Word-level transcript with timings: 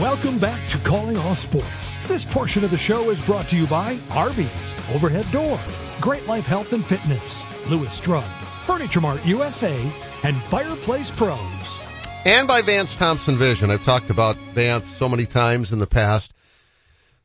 Welcome 0.00 0.40
back 0.40 0.68
to 0.70 0.78
Calling 0.78 1.16
All 1.16 1.36
Sports. 1.36 1.98
This 2.08 2.24
portion 2.24 2.64
of 2.64 2.72
the 2.72 2.76
show 2.76 3.10
is 3.10 3.20
brought 3.20 3.50
to 3.50 3.56
you 3.56 3.68
by 3.68 3.96
Arby's, 4.10 4.74
Overhead 4.92 5.30
Door, 5.30 5.60
Great 6.00 6.26
Life 6.26 6.46
Health 6.46 6.72
and 6.72 6.84
Fitness, 6.84 7.44
Lewis 7.68 8.00
Drug, 8.00 8.28
Furniture 8.66 9.00
Mart 9.00 9.24
USA, 9.24 9.92
and 10.24 10.34
Fireplace 10.34 11.12
Pros. 11.12 11.78
And 12.24 12.48
by 12.48 12.62
Vance 12.62 12.96
Thompson 12.96 13.36
Vision. 13.36 13.70
I've 13.70 13.84
talked 13.84 14.10
about 14.10 14.36
Vance 14.52 14.88
so 14.88 15.08
many 15.08 15.26
times 15.26 15.72
in 15.72 15.78
the 15.78 15.86
past. 15.86 16.34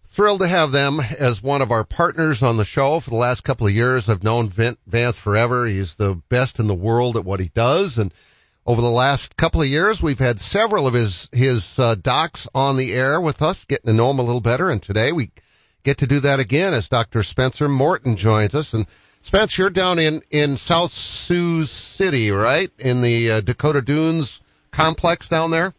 Thrilled 0.09 0.41
to 0.41 0.47
have 0.47 0.71
them 0.71 0.99
as 0.99 1.41
one 1.41 1.63
of 1.63 1.71
our 1.71 1.85
partners 1.85 2.43
on 2.43 2.57
the 2.57 2.65
show 2.65 2.99
for 2.99 3.09
the 3.09 3.15
last 3.15 3.43
couple 3.43 3.65
of 3.65 3.73
years. 3.73 4.09
I've 4.09 4.23
known 4.23 4.49
Vance 4.49 5.17
forever. 5.17 5.65
He's 5.65 5.95
the 5.95 6.21
best 6.29 6.59
in 6.59 6.67
the 6.67 6.75
world 6.75 7.17
at 7.17 7.25
what 7.25 7.39
he 7.39 7.47
does 7.47 7.97
and 7.97 8.13
over 8.69 8.81
the 8.81 8.87
last 8.87 9.35
couple 9.35 9.61
of 9.61 9.67
years, 9.67 9.99
we've 9.99 10.19
had 10.19 10.39
several 10.39 10.85
of 10.85 10.93
his 10.93 11.27
his 11.31 11.79
uh, 11.79 11.95
docs 11.95 12.47
on 12.53 12.77
the 12.77 12.93
air 12.93 13.19
with 13.19 13.41
us, 13.41 13.65
getting 13.65 13.87
to 13.87 13.93
know 13.93 14.11
him 14.11 14.19
a 14.19 14.21
little 14.21 14.41
better. 14.41 14.69
And 14.69 14.79
today 14.79 15.11
we 15.11 15.31
get 15.81 15.97
to 15.97 16.07
do 16.07 16.19
that 16.19 16.39
again 16.39 16.75
as 16.75 16.87
Dr. 16.87 17.23
Spenser 17.23 17.67
Morton 17.67 18.15
joins 18.15 18.53
us. 18.53 18.75
And 18.75 18.85
Spence, 19.21 19.57
you're 19.57 19.71
down 19.71 19.97
in 19.97 20.21
in 20.29 20.55
South 20.55 20.91
Sioux 20.91 21.65
City, 21.65 22.29
right? 22.29 22.69
In 22.77 23.01
the 23.01 23.31
uh, 23.31 23.41
Dakota 23.41 23.81
Dunes 23.81 24.39
complex 24.69 25.27
down 25.27 25.49
there. 25.49 25.73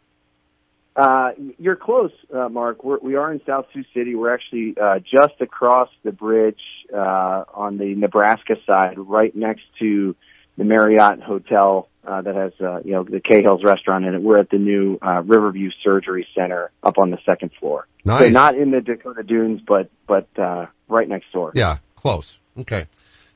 Uh, 0.97 1.31
you're 1.61 1.77
close, 1.77 2.11
uh, 2.35 2.49
Mark. 2.49 2.83
We're, 2.83 2.99
we 2.99 3.15
are 3.15 3.33
in 3.33 3.41
South 3.47 3.67
Sioux 3.73 3.85
City. 3.95 4.17
We're 4.17 4.35
actually 4.35 4.75
uh, 4.77 4.99
just 4.99 5.41
across 5.41 5.91
the 6.03 6.11
bridge 6.11 6.61
uh, 6.93 7.45
on 7.55 7.79
the 7.79 7.95
Nebraska 7.95 8.57
side, 8.67 8.99
right 8.99 9.35
next 9.37 9.63
to 9.79 10.17
the 10.57 10.65
Marriott 10.65 11.23
Hotel 11.23 11.89
uh, 12.07 12.23
that 12.23 12.35
has 12.35 12.53
uh, 12.61 12.81
you 12.85 12.93
know 12.93 13.05
the 13.05 13.21
Kahill's 13.21 13.63
restaurant 13.65 14.05
in 14.05 14.15
it. 14.15 14.23
We're 14.23 14.39
at 14.39 14.51
the 14.51 14.59
new 14.59 14.99
uh, 15.01 15.23
Riverview 15.23 15.71
Surgery 15.83 16.27
Center 16.35 16.71
up 16.83 16.99
on 16.99 17.11
the 17.11 17.19
second 17.27 17.53
floor. 17.59 17.87
Nice. 18.05 18.29
So 18.29 18.31
not 18.31 18.55
in 18.57 18.71
the 18.71 18.81
Dakota 18.81 19.23
Dunes, 19.23 19.61
but 19.67 19.91
but 20.07 20.29
uh, 20.39 20.67
right 20.89 21.09
next 21.09 21.33
door. 21.33 21.53
Yeah, 21.55 21.79
close. 21.97 22.39
Okay. 22.59 22.87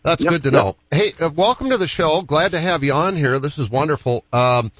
That's 0.02 0.22
Yep, 0.22 0.30
good 0.30 0.42
to 0.42 0.50
yep. 0.50 0.52
know. 0.52 0.76
Hey, 0.90 1.12
uh, 1.18 1.30
welcome 1.30 1.70
to 1.70 1.78
the 1.78 1.86
show. 1.86 2.20
Glad 2.20 2.52
to 2.52 2.60
have 2.60 2.84
you 2.84 2.92
on 2.92 3.16
here. 3.16 3.38
This 3.38 3.58
is 3.58 3.70
wonderful. 3.70 4.22
Um, 4.34 4.70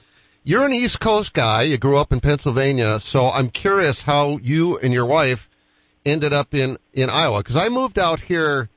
you're 0.43 0.67
an 0.67 0.73
East 0.75 1.01
Coast 1.01 1.33
guy. 1.33 1.63
You 1.63 1.79
grew 1.79 1.97
up 1.97 2.13
in 2.13 2.21
Pennsylvania, 2.21 3.01
so 3.01 3.31
I'm 3.31 3.49
curious 3.49 4.03
how 4.03 4.37
you 4.43 4.77
and 4.79 4.93
your 4.93 5.07
wife 5.07 5.49
ended 6.05 6.35
up 6.35 6.53
in 6.53 6.77
in 6.93 7.09
Iowa. 7.09 7.39
Because 7.39 7.57
I 7.57 7.71
moved 7.71 7.99
out 7.99 8.21
here 8.21 8.69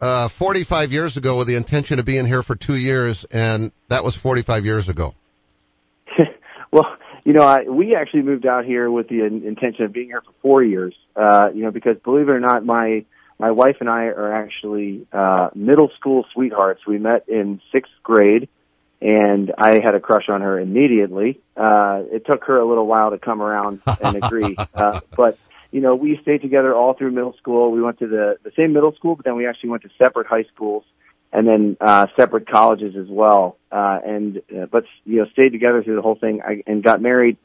uh, 0.00 0.28
45 0.28 0.92
years 0.92 1.16
ago 1.16 1.38
with 1.38 1.46
the 1.46 1.56
intention 1.56 1.98
of 1.98 2.04
being 2.04 2.26
here 2.26 2.42
for 2.42 2.56
two 2.56 2.76
years, 2.76 3.24
and 3.24 3.72
that 3.88 4.04
was 4.04 4.16
45 4.16 4.64
years 4.64 4.88
ago. 4.88 5.14
well, 6.72 6.96
you 7.24 7.32
know, 7.32 7.42
I, 7.42 7.64
we 7.64 7.94
actually 7.94 8.22
moved 8.22 8.46
out 8.46 8.64
here 8.64 8.90
with 8.90 9.08
the 9.08 9.24
in- 9.24 9.46
intention 9.46 9.84
of 9.84 9.92
being 9.92 10.06
here 10.06 10.22
for 10.22 10.32
four 10.42 10.62
years. 10.62 10.94
Uh, 11.14 11.50
you 11.54 11.62
know, 11.62 11.70
because 11.70 11.96
believe 12.02 12.28
it 12.28 12.32
or 12.32 12.40
not, 12.40 12.64
my 12.64 13.04
my 13.38 13.50
wife 13.50 13.76
and 13.80 13.88
I 13.88 14.04
are 14.04 14.32
actually 14.32 15.06
uh, 15.12 15.48
middle 15.54 15.90
school 15.98 16.26
sweethearts. 16.32 16.86
We 16.86 16.98
met 16.98 17.28
in 17.28 17.60
sixth 17.72 17.92
grade, 18.02 18.48
and 19.00 19.52
I 19.56 19.80
had 19.82 19.94
a 19.94 20.00
crush 20.00 20.28
on 20.28 20.40
her 20.42 20.58
immediately. 20.58 21.40
Uh, 21.56 22.02
it 22.10 22.26
took 22.26 22.44
her 22.44 22.58
a 22.58 22.66
little 22.66 22.86
while 22.86 23.10
to 23.10 23.18
come 23.18 23.40
around 23.40 23.80
and 24.02 24.16
agree, 24.16 24.58
uh, 24.74 25.00
but 25.16 25.38
you 25.70 25.80
know, 25.80 25.94
we 25.94 26.18
stayed 26.22 26.42
together 26.42 26.74
all 26.74 26.94
through 26.94 27.12
middle 27.12 27.34
school. 27.38 27.70
We 27.70 27.82
went 27.82 27.98
to 28.00 28.06
the 28.06 28.36
the 28.42 28.52
same 28.56 28.72
middle 28.72 28.92
school, 28.94 29.16
but 29.16 29.24
then 29.24 29.36
we 29.36 29.46
actually 29.46 29.70
went 29.70 29.82
to 29.82 29.90
separate 29.98 30.26
high 30.26 30.44
schools 30.54 30.84
and 31.32 31.46
then 31.46 31.76
uh, 31.80 32.06
separate 32.18 32.48
colleges 32.48 32.96
as 32.96 33.06
well. 33.08 33.56
Uh, 33.70 33.98
and 34.04 34.38
uh, 34.50 34.66
but 34.70 34.84
you 35.04 35.18
know, 35.18 35.26
stayed 35.32 35.50
together 35.50 35.82
through 35.82 35.96
the 35.96 36.02
whole 36.02 36.16
thing 36.16 36.40
I, 36.44 36.62
and 36.66 36.82
got 36.82 37.00
married 37.00 37.36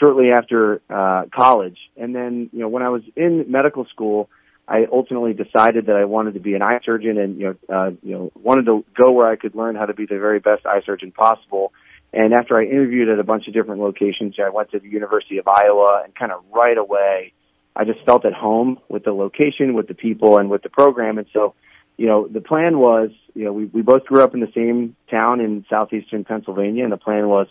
shortly 0.00 0.30
after 0.34 0.80
uh, 0.88 1.24
college. 1.34 1.78
And 1.96 2.14
then 2.14 2.50
you 2.52 2.60
know, 2.60 2.68
when 2.68 2.82
I 2.82 2.88
was 2.88 3.02
in 3.16 3.46
medical 3.48 3.84
school, 3.86 4.30
I 4.66 4.86
ultimately 4.90 5.34
decided 5.34 5.86
that 5.86 5.96
I 5.96 6.06
wanted 6.06 6.34
to 6.34 6.40
be 6.40 6.54
an 6.54 6.62
eye 6.62 6.80
surgeon, 6.84 7.18
and 7.18 7.38
you 7.38 7.56
know, 7.68 7.76
uh, 7.76 7.90
you 8.02 8.14
know, 8.14 8.32
wanted 8.34 8.64
to 8.66 8.84
go 8.98 9.12
where 9.12 9.30
I 9.30 9.36
could 9.36 9.54
learn 9.54 9.76
how 9.76 9.86
to 9.86 9.94
be 9.94 10.06
the 10.06 10.18
very 10.18 10.40
best 10.40 10.64
eye 10.64 10.80
surgeon 10.86 11.12
possible. 11.12 11.72
And 12.14 12.32
after 12.32 12.56
I 12.56 12.64
interviewed 12.64 13.08
at 13.08 13.18
a 13.18 13.24
bunch 13.24 13.48
of 13.48 13.54
different 13.54 13.82
locations, 13.82 14.36
I 14.42 14.48
went 14.50 14.70
to 14.70 14.78
the 14.78 14.88
University 14.88 15.38
of 15.38 15.48
Iowa, 15.48 16.02
and 16.04 16.14
kind 16.14 16.32
of 16.32 16.44
right 16.50 16.78
away, 16.78 17.34
I 17.76 17.84
just 17.84 18.00
felt 18.04 18.24
at 18.24 18.32
home 18.32 18.78
with 18.88 19.04
the 19.04 19.12
location, 19.12 19.74
with 19.74 19.88
the 19.88 19.94
people, 19.94 20.38
and 20.38 20.48
with 20.48 20.62
the 20.62 20.68
program. 20.68 21.18
And 21.18 21.26
so, 21.32 21.54
you 21.96 22.06
know, 22.06 22.28
the 22.28 22.40
plan 22.40 22.78
was, 22.78 23.10
you 23.34 23.44
know, 23.44 23.52
we, 23.52 23.64
we 23.66 23.82
both 23.82 24.04
grew 24.04 24.22
up 24.22 24.34
in 24.34 24.40
the 24.40 24.52
same 24.54 24.96
town 25.10 25.40
in 25.40 25.64
southeastern 25.68 26.24
Pennsylvania, 26.24 26.84
and 26.84 26.92
the 26.92 26.96
plan 26.96 27.28
was 27.28 27.48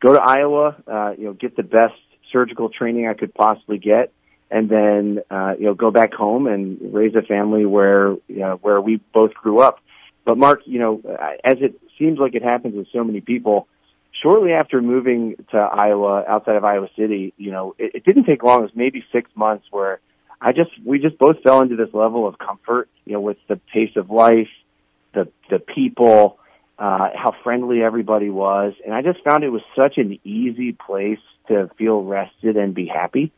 go 0.00 0.12
to 0.12 0.20
Iowa, 0.20 0.76
uh, 0.86 1.12
you 1.18 1.24
know, 1.24 1.32
get 1.32 1.56
the 1.56 1.62
best 1.62 1.94
surgical 2.32 2.68
training 2.68 3.08
I 3.08 3.14
could 3.14 3.34
possibly 3.34 3.78
get, 3.78 4.12
and 4.50 4.68
then, 4.68 5.20
uh, 5.30 5.54
you 5.58 5.66
know, 5.66 5.74
go 5.74 5.90
back 5.90 6.12
home 6.12 6.46
and 6.46 6.94
raise 6.94 7.14
a 7.14 7.22
family 7.22 7.64
where, 7.66 8.12
you 8.28 8.40
know, 8.40 8.58
where 8.62 8.80
we 8.80 9.00
both 9.12 9.34
grew 9.34 9.60
up. 9.60 9.80
But 10.24 10.38
Mark, 10.38 10.62
you 10.66 10.78
know, 10.78 11.00
as 11.44 11.58
it 11.60 11.80
seems 11.98 12.18
like 12.18 12.34
it 12.34 12.42
happens 12.42 12.74
with 12.74 12.86
so 12.92 13.04
many 13.04 13.20
people, 13.20 13.68
shortly 14.22 14.52
after 14.52 14.80
moving 14.80 15.36
to 15.50 15.56
Iowa, 15.56 16.24
outside 16.28 16.56
of 16.56 16.64
Iowa 16.64 16.88
City, 16.96 17.32
you 17.36 17.50
know, 17.50 17.74
it, 17.78 17.96
it 17.96 18.04
didn't 18.04 18.24
take 18.24 18.42
long. 18.42 18.60
It 18.60 18.62
was 18.62 18.70
maybe 18.74 19.04
six 19.12 19.30
months 19.34 19.66
where 19.70 20.00
I 20.40 20.52
just, 20.52 20.70
we 20.84 20.98
just 20.98 21.18
both 21.18 21.42
fell 21.42 21.60
into 21.60 21.76
this 21.76 21.92
level 21.92 22.26
of 22.26 22.38
comfort, 22.38 22.88
you 23.04 23.14
know, 23.14 23.20
with 23.20 23.38
the 23.48 23.56
pace 23.72 23.96
of 23.96 24.10
life, 24.10 24.48
the, 25.14 25.28
the 25.50 25.58
people, 25.58 26.38
uh, 26.78 27.08
how 27.14 27.34
friendly 27.42 27.82
everybody 27.82 28.30
was. 28.30 28.74
And 28.84 28.94
I 28.94 29.02
just 29.02 29.22
found 29.24 29.44
it 29.44 29.50
was 29.50 29.62
such 29.76 29.98
an 29.98 30.18
easy 30.24 30.72
place 30.72 31.20
to 31.48 31.70
feel 31.78 32.02
rested 32.02 32.56
and 32.56 32.74
be 32.74 32.86
happy. 32.86 33.32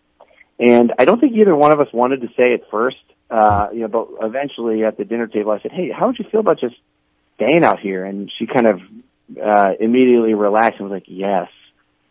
And 0.58 0.92
I 0.98 1.04
don't 1.04 1.20
think 1.20 1.34
either 1.36 1.54
one 1.54 1.72
of 1.72 1.80
us 1.80 1.88
wanted 1.92 2.22
to 2.22 2.28
say 2.28 2.54
it 2.54 2.64
first, 2.70 2.96
uh, 3.30 3.68
you 3.72 3.80
know, 3.80 3.88
but 3.88 4.08
eventually 4.26 4.84
at 4.84 4.96
the 4.96 5.04
dinner 5.04 5.26
table, 5.26 5.50
I 5.50 5.60
said, 5.60 5.72
Hey, 5.72 5.90
how 5.90 6.06
would 6.06 6.18
you 6.18 6.24
feel 6.30 6.40
about 6.40 6.60
just 6.60 6.76
staying 7.36 7.64
out 7.64 7.80
here? 7.80 8.04
And 8.04 8.32
she 8.38 8.46
kind 8.46 8.66
of, 8.66 8.80
uh, 9.30 9.72
immediately 9.80 10.34
relaxed 10.34 10.80
and 10.80 10.88
was 10.88 10.96
like, 10.96 11.06
yes, 11.08 11.48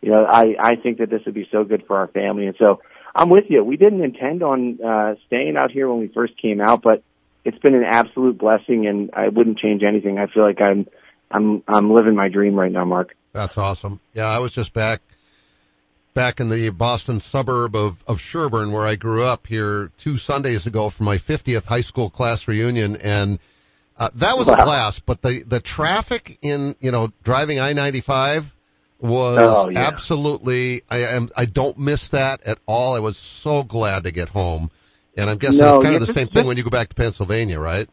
you 0.00 0.10
know, 0.10 0.24
I, 0.24 0.56
I 0.58 0.76
think 0.76 0.98
that 0.98 1.10
this 1.10 1.22
would 1.26 1.34
be 1.34 1.48
so 1.50 1.64
good 1.64 1.84
for 1.86 1.96
our 1.96 2.08
family. 2.08 2.46
And 2.46 2.56
so 2.58 2.80
I'm 3.14 3.30
with 3.30 3.44
you. 3.48 3.64
We 3.64 3.76
didn't 3.76 4.02
intend 4.02 4.42
on, 4.42 4.78
uh, 4.82 5.14
staying 5.26 5.56
out 5.56 5.70
here 5.70 5.88
when 5.88 6.00
we 6.00 6.08
first 6.08 6.40
came 6.40 6.60
out, 6.60 6.82
but 6.82 7.02
it's 7.44 7.58
been 7.58 7.74
an 7.74 7.84
absolute 7.84 8.38
blessing 8.38 8.86
and 8.86 9.10
I 9.14 9.28
wouldn't 9.28 9.58
change 9.58 9.82
anything. 9.82 10.18
I 10.18 10.26
feel 10.26 10.42
like 10.42 10.60
I'm, 10.60 10.86
I'm, 11.30 11.62
I'm 11.66 11.92
living 11.92 12.14
my 12.14 12.28
dream 12.28 12.54
right 12.54 12.70
now, 12.70 12.84
Mark. 12.84 13.16
That's 13.32 13.58
awesome. 13.58 14.00
Yeah, 14.14 14.26
I 14.26 14.38
was 14.38 14.52
just 14.52 14.72
back 14.72 15.00
back 16.14 16.40
in 16.40 16.48
the 16.48 16.70
Boston 16.70 17.20
suburb 17.20 17.76
of, 17.76 18.02
of 18.06 18.18
Sherborn 18.18 18.72
where 18.72 18.86
I 18.86 18.96
grew 18.96 19.24
up 19.26 19.46
here 19.46 19.90
two 19.98 20.16
Sundays 20.16 20.66
ago 20.66 20.88
for 20.88 21.02
my 21.02 21.18
50th 21.18 21.66
high 21.66 21.82
school 21.82 22.08
class 22.08 22.48
reunion 22.48 22.96
and 22.96 23.38
uh, 23.98 24.10
that 24.16 24.36
was 24.36 24.48
a 24.48 24.56
blast, 24.56 25.06
but 25.06 25.22
the, 25.22 25.42
the 25.46 25.60
traffic 25.60 26.38
in, 26.42 26.76
you 26.80 26.90
know, 26.90 27.12
driving 27.22 27.58
I-95 27.60 28.44
was 28.98 29.38
Oh, 29.38 29.68
yeah. 29.68 29.76
absolutely, 29.76 30.82
I 30.88 30.98
am, 30.98 31.30
I 31.36 31.46
don't 31.46 31.78
miss 31.78 32.10
that 32.10 32.42
at 32.44 32.58
all. 32.66 32.94
I 32.94 33.00
was 33.00 33.16
so 33.16 33.62
glad 33.62 34.04
to 34.04 34.10
get 34.10 34.28
home. 34.28 34.70
And 35.16 35.30
I'm 35.30 35.38
guessing 35.38 35.58
No, 35.58 35.68
it's 35.68 35.82
kind 35.82 35.94
yeah, 35.94 36.00
of 36.00 36.00
the 36.00 36.12
same 36.12 36.28
thing 36.28 36.46
when 36.46 36.56
you 36.58 36.62
go 36.62 36.70
back 36.70 36.88
to 36.90 36.94
Pennsylvania, 36.94 37.58
right? 37.58 37.88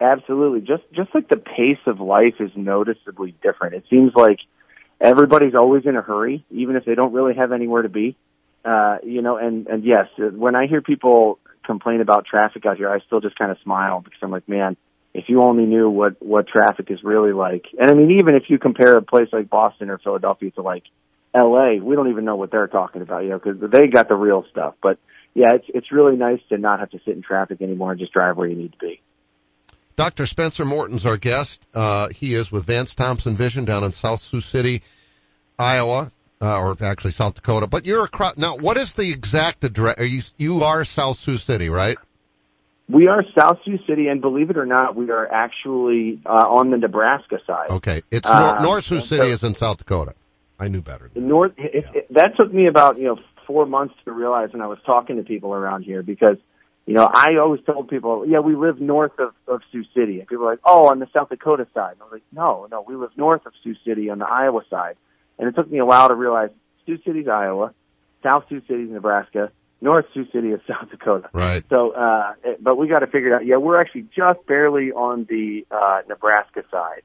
Absolutely. 0.00 0.60
Just 0.60 0.82
just 0.92 1.14
like 1.14 1.28
the 1.28 1.36
pace 1.36 1.78
of 1.86 2.00
life 2.00 2.34
is 2.40 2.50
noticeably 2.54 3.34
different. 3.42 3.74
It 3.74 3.84
seems 3.88 4.12
like 4.14 4.38
everybody's 5.00 5.54
always 5.54 5.86
in 5.86 5.96
a 5.96 6.02
hurry, 6.02 6.44
even 6.50 6.76
if 6.76 6.84
they 6.84 6.94
don't 6.94 7.14
really 7.14 7.34
have 7.34 7.50
anywhere 7.52 7.82
to 7.82 7.88
be. 7.88 8.16
Uh, 8.64 8.98
you 9.02 9.22
know, 9.22 9.38
and 9.38 9.66
and 9.68 9.84
yes, 9.84 10.08
when 10.18 10.54
I 10.54 10.66
hear 10.66 10.82
people 10.82 11.38
complain 11.64 12.00
about 12.02 12.26
traffic 12.26 12.66
out 12.66 12.76
here, 12.76 12.90
I 12.90 13.00
still 13.06 13.20
just 13.20 13.38
kind 13.38 13.50
of 13.50 13.58
smile 13.62 14.00
because 14.02 14.18
I'm 14.22 14.30
like, 14.30 14.48
man, 14.48 14.76
if 15.16 15.24
you 15.28 15.42
only 15.42 15.64
knew 15.64 15.88
what 15.88 16.22
what 16.22 16.46
traffic 16.46 16.90
is 16.90 17.02
really 17.02 17.32
like. 17.32 17.64
And 17.80 17.90
I 17.90 17.94
mean, 17.94 18.18
even 18.20 18.34
if 18.34 18.44
you 18.48 18.58
compare 18.58 18.96
a 18.96 19.02
place 19.02 19.28
like 19.32 19.48
Boston 19.48 19.88
or 19.88 19.98
Philadelphia 19.98 20.50
to 20.52 20.62
like 20.62 20.82
L.A., 21.34 21.80
we 21.80 21.96
don't 21.96 22.10
even 22.10 22.24
know 22.26 22.36
what 22.36 22.50
they're 22.50 22.66
talking 22.66 23.00
about, 23.00 23.24
you 23.24 23.30
know, 23.30 23.38
because 23.38 23.58
they 23.70 23.86
got 23.86 24.08
the 24.08 24.14
real 24.14 24.44
stuff. 24.50 24.74
But 24.82 24.98
yeah, 25.34 25.54
it's 25.54 25.64
it's 25.68 25.90
really 25.90 26.16
nice 26.16 26.40
to 26.50 26.58
not 26.58 26.80
have 26.80 26.90
to 26.90 26.98
sit 27.04 27.14
in 27.14 27.22
traffic 27.22 27.62
anymore 27.62 27.92
and 27.92 28.00
just 28.00 28.12
drive 28.12 28.36
where 28.36 28.46
you 28.46 28.56
need 28.56 28.72
to 28.72 28.78
be. 28.78 29.00
Dr. 29.96 30.24
Spenser 30.24 30.66
Morton's 30.66 31.06
our 31.06 31.16
guest. 31.16 31.66
Uh, 31.74 32.08
he 32.08 32.34
is 32.34 32.52
with 32.52 32.64
Vance 32.64 32.94
Thompson 32.94 33.36
Vision 33.36 33.64
down 33.64 33.82
in 33.84 33.92
South 33.92 34.20
Sioux 34.20 34.42
City, 34.42 34.82
Iowa, 35.58 36.12
uh, 36.42 36.58
or 36.58 36.76
actually 36.82 37.12
South 37.12 37.34
Dakota. 37.34 37.66
But 37.66 37.86
you're 37.86 38.04
across, 38.04 38.36
now 38.36 38.56
what 38.56 38.76
is 38.76 38.92
the 38.92 39.10
exact 39.10 39.64
address? 39.64 39.98
Are 39.98 40.04
you, 40.04 40.20
you 40.36 40.64
are 40.64 40.84
South 40.84 41.16
Sioux 41.16 41.38
City, 41.38 41.70
right? 41.70 41.96
We 42.88 43.08
are 43.08 43.24
South 43.38 43.58
Sioux 43.64 43.78
City, 43.88 44.06
and 44.08 44.20
believe 44.20 44.50
it 44.50 44.56
or 44.56 44.66
not, 44.66 44.94
we 44.94 45.10
are 45.10 45.26
actually 45.26 46.20
uh, 46.24 46.30
on 46.30 46.70
the 46.70 46.76
Nebraska 46.76 47.38
side. 47.46 47.70
Okay. 47.70 48.02
It's 48.12 48.28
Uh, 48.28 48.38
North, 48.38 48.62
North 48.62 48.84
Sioux 48.84 49.00
City 49.00 49.26
so- 49.26 49.28
is 49.28 49.44
in 49.44 49.54
South 49.54 49.78
Dakota. 49.78 50.14
I 50.58 50.68
knew 50.68 50.80
better. 50.80 51.10
The 51.12 51.20
North. 51.20 51.52
It, 51.58 51.84
it, 51.94 52.06
that 52.14 52.32
took 52.36 52.52
me 52.52 52.66
about 52.66 52.98
you 52.98 53.04
know 53.04 53.18
four 53.46 53.66
months 53.66 53.94
to 54.04 54.12
realize 54.12 54.52
when 54.52 54.62
I 54.62 54.66
was 54.68 54.78
talking 54.86 55.16
to 55.16 55.22
people 55.22 55.52
around 55.52 55.82
here 55.82 56.02
because 56.02 56.38
you 56.86 56.94
know 56.94 57.04
I 57.04 57.36
always 57.40 57.60
told 57.64 57.88
people, 57.88 58.24
yeah, 58.26 58.40
we 58.40 58.56
live 58.56 58.80
north 58.80 59.18
of, 59.18 59.34
of 59.46 59.60
Sioux 59.70 59.84
City, 59.94 60.20
and 60.20 60.28
people 60.28 60.44
were 60.44 60.52
like, 60.52 60.60
oh, 60.64 60.86
on 60.86 60.98
the 60.98 61.08
South 61.12 61.28
Dakota 61.28 61.66
side. 61.74 61.92
And 61.92 62.02
I 62.02 62.04
was 62.04 62.12
like, 62.12 62.22
no, 62.32 62.66
no, 62.70 62.84
we 62.88 62.94
live 62.96 63.10
north 63.16 63.44
of 63.44 63.52
Sioux 63.62 63.74
City 63.84 64.08
on 64.08 64.18
the 64.18 64.26
Iowa 64.26 64.62
side, 64.70 64.96
and 65.38 65.48
it 65.48 65.54
took 65.54 65.70
me 65.70 65.78
a 65.78 65.84
while 65.84 66.08
to 66.08 66.14
realize 66.14 66.50
Sioux 66.86 66.98
City's 67.04 67.28
Iowa, 67.28 67.74
South 68.22 68.44
Sioux 68.48 68.62
City, 68.66 68.84
Nebraska. 68.84 69.50
North 69.80 70.06
Sioux 70.14 70.26
City 70.32 70.52
of 70.52 70.60
South 70.66 70.90
Dakota. 70.90 71.28
Right. 71.32 71.64
So, 71.68 71.90
uh, 71.90 72.32
but 72.60 72.76
we 72.76 72.88
got 72.88 73.00
to 73.00 73.06
figure 73.06 73.28
it 73.28 73.34
out. 73.34 73.46
Yeah, 73.46 73.56
we're 73.56 73.80
actually 73.80 74.06
just 74.14 74.46
barely 74.46 74.92
on 74.92 75.26
the 75.28 75.66
uh, 75.70 76.02
Nebraska 76.08 76.64
side. 76.70 77.02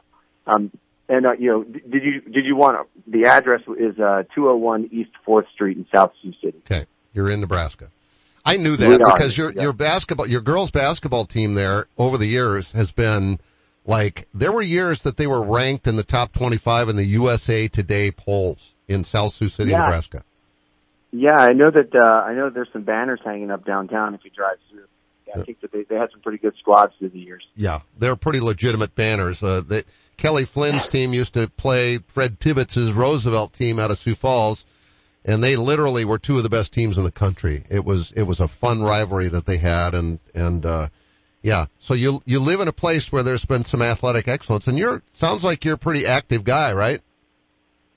Um, 0.48 0.72
and 1.10 1.26
uh, 1.26 1.34
you 1.34 1.52
know, 1.52 1.64
did 1.64 2.04
you 2.04 2.22
did 2.22 2.46
you 2.46 2.56
want 2.56 2.88
to, 2.88 3.12
the 3.12 3.26
address 3.26 3.62
is 3.78 4.00
uh, 4.00 4.24
201 4.34 4.90
East 4.92 5.12
Fourth 5.26 5.46
Street 5.54 5.78
in 5.78 5.86
South 5.94 6.14
Sioux 6.22 6.34
City. 6.42 6.60
Okay, 6.66 6.86
you're 7.14 7.30
in 7.30 7.42
Nebraska. 7.42 7.90
I 8.46 8.58
knew 8.58 8.78
that 8.78 9.00
because 9.00 9.38
your 9.38 9.52
yeah. 9.52 9.64
your 9.64 9.74
basketball 9.74 10.28
your 10.28 10.42
girls 10.42 10.72
basketball 10.72 11.26
team 11.26 11.54
there 11.54 11.88
over 11.98 12.18
the 12.18 12.26
years 12.26 12.72
has 12.72 12.92
been 12.92 13.40
like 13.86 14.28
there 14.34 14.52
were 14.52 14.62
years 14.62 15.04
that 15.04 15.18
they 15.18 15.28
were 15.28 15.44
ranked 15.44 15.88
in 15.88 15.96
the 15.96 16.04
top 16.04 16.32
25 16.32 16.90
in 16.90 16.96
the 16.96 17.04
USA 17.04 17.68
Today 17.68 18.12
polls 18.12 18.74
in 18.88 19.04
South 19.04 19.34
Sioux 19.34 19.50
City, 19.50 19.72
yeah. 19.72 19.80
Nebraska. 19.80 20.24
Yeah, 21.12 21.36
I 21.38 21.54
know 21.54 21.70
that. 21.72 21.94
uh 21.94 22.06
I 22.06 22.34
know 22.34 22.50
there's 22.50 22.70
some 22.72 22.84
banners 22.84 23.20
hanging 23.24 23.52
up 23.52 23.66
downtown 23.66 24.16
if 24.16 24.24
you 24.24 24.32
drive 24.32 24.58
through. 24.70 24.86
Yeah, 25.28 25.42
I 25.42 25.46
think 25.46 25.62
that 25.62 25.72
they, 25.72 25.84
they 25.84 25.96
had 25.96 26.10
some 26.12 26.22
pretty 26.22 26.38
good 26.40 26.56
squads 26.60 26.94
through 26.98 27.10
the 27.10 27.20
years. 27.20 27.44
Yeah, 27.56 27.82
they're 27.98 28.16
pretty 28.16 28.40
legitimate 28.40 28.96
banners. 28.96 29.44
Uh, 29.44 29.62
they, 29.66 29.84
Kelly 30.18 30.46
Flynn's 30.46 30.88
team 30.88 31.14
used 31.14 31.34
to 31.34 31.48
play 31.50 31.98
Fred 31.98 32.40
Tibbetts' 32.40 32.92
Roosevelt 32.92 33.54
team 33.54 33.80
out 33.80 33.92
of 33.92 33.98
Sioux 33.98 34.16
Falls, 34.16 34.66
and 35.26 35.44
they 35.44 35.56
literally 35.56 36.06
were 36.06 36.20
two 36.20 36.38
of 36.38 36.44
the 36.44 36.50
best 36.50 36.74
teams 36.74 36.98
in 36.98 37.04
the 37.04 37.12
country. 37.12 37.64
It 37.70 37.84
was 37.84 38.12
it 38.12 38.24
was 38.24 38.40
a 38.40 38.48
fun 38.48 38.82
rivalry 38.82 39.30
that 39.30 39.46
they 39.46 39.58
had, 39.58 39.94
and 39.94 40.20
and 40.34 40.66
uh, 40.66 40.88
yeah. 41.42 41.66
So 41.80 41.94
you 41.94 42.22
you 42.26 42.40
live 42.40 42.62
in 42.62 42.68
a 42.68 42.74
place 42.74 43.12
where 43.12 43.24
there's 43.24 43.46
been 43.46 43.66
some 43.66 43.82
athletic 43.82 44.28
excellence, 44.28 44.68
and 44.68 44.78
you're 44.78 45.02
sounds 45.14 45.44
like 45.44 45.66
you're 45.66 45.76
a 45.76 45.80
pretty 45.80 46.06
active 46.06 46.44
guy, 46.44 46.74
right? 46.74 47.02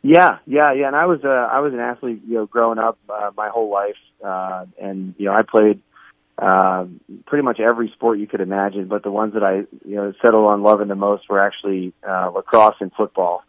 Yeah, 0.04 0.36
yeah, 0.46 0.74
yeah. 0.74 0.86
And 0.86 0.94
I 0.94 1.06
was 1.06 1.20
uh, 1.24 1.28
I 1.28 1.60
was 1.60 1.72
an 1.72 1.80
athlete, 1.80 2.20
you 2.28 2.34
know, 2.34 2.44
growing 2.46 2.78
up 2.78 2.98
uh, 3.08 3.30
my 3.38 3.48
whole 3.48 3.70
life, 3.70 3.96
uh, 4.22 4.66
and 4.78 5.14
you 5.16 5.24
know, 5.24 5.32
I 5.32 5.40
played 5.40 5.80
uh, 6.36 6.84
pretty 7.26 7.42
much 7.42 7.58
every 7.58 7.88
sport 7.94 8.18
you 8.18 8.26
could 8.26 8.42
imagine. 8.42 8.86
But 8.86 9.02
the 9.02 9.10
ones 9.10 9.32
that 9.32 9.42
I 9.42 9.64
you 9.88 9.96
know 9.96 10.12
settled 10.20 10.44
on 10.44 10.62
loving 10.62 10.88
the 10.88 10.94
most 10.94 11.26
were 11.30 11.40
actually 11.40 11.94
uh, 12.06 12.30
lacrosse 12.34 12.76
and 12.80 12.92
football. 12.92 13.44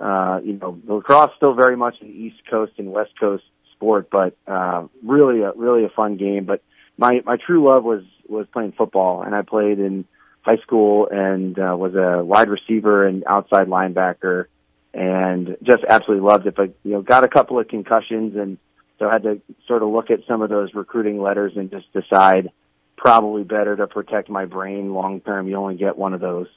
Uh, 0.00 0.40
you 0.42 0.54
know, 0.54 0.80
lacrosse 0.88 1.30
still 1.36 1.54
very 1.54 1.76
much 1.76 1.94
an 2.00 2.08
East 2.08 2.42
Coast 2.50 2.72
and 2.78 2.90
West 2.90 3.12
Coast 3.20 3.44
sport, 3.76 4.08
but 4.10 4.36
uh, 4.48 4.88
really 5.04 5.42
a 5.42 5.52
really 5.52 5.84
a 5.84 5.90
fun 5.90 6.16
game. 6.16 6.44
But 6.44 6.60
my 6.98 7.20
my 7.24 7.36
true 7.36 7.68
love 7.68 7.84
was 7.84 8.02
was 8.28 8.48
playing 8.52 8.72
football, 8.72 9.22
and 9.22 9.32
I 9.32 9.42
played 9.42 9.78
in 9.78 10.06
high 10.42 10.56
school 10.56 11.06
and 11.08 11.56
uh, 11.56 11.76
was 11.78 11.94
a 11.94 12.24
wide 12.24 12.48
receiver 12.48 13.06
and 13.06 13.22
outside 13.28 13.68
linebacker 13.68 14.46
and 14.92 15.56
just 15.62 15.84
absolutely 15.88 16.26
loved 16.26 16.46
it. 16.46 16.54
But 16.56 16.74
you 16.84 16.92
know, 16.92 17.02
got 17.02 17.24
a 17.24 17.28
couple 17.28 17.58
of 17.58 17.68
concussions, 17.68 18.36
and 18.36 18.58
so 18.98 19.08
I 19.08 19.12
had 19.14 19.22
to 19.22 19.40
sort 19.66 19.82
of 19.82 19.88
look 19.90 20.10
at 20.10 20.20
some 20.26 20.42
of 20.42 20.50
those 20.50 20.74
recruiting 20.74 21.20
letters 21.20 21.52
and 21.56 21.70
just 21.70 21.86
decide 21.92 22.50
probably 22.96 23.44
better 23.44 23.76
to 23.76 23.86
protect 23.86 24.28
my 24.28 24.44
brain 24.44 24.92
long 24.92 25.20
term. 25.20 25.48
You 25.48 25.56
only 25.56 25.76
get 25.76 25.96
one 25.96 26.12
of 26.12 26.20
those, 26.20 26.48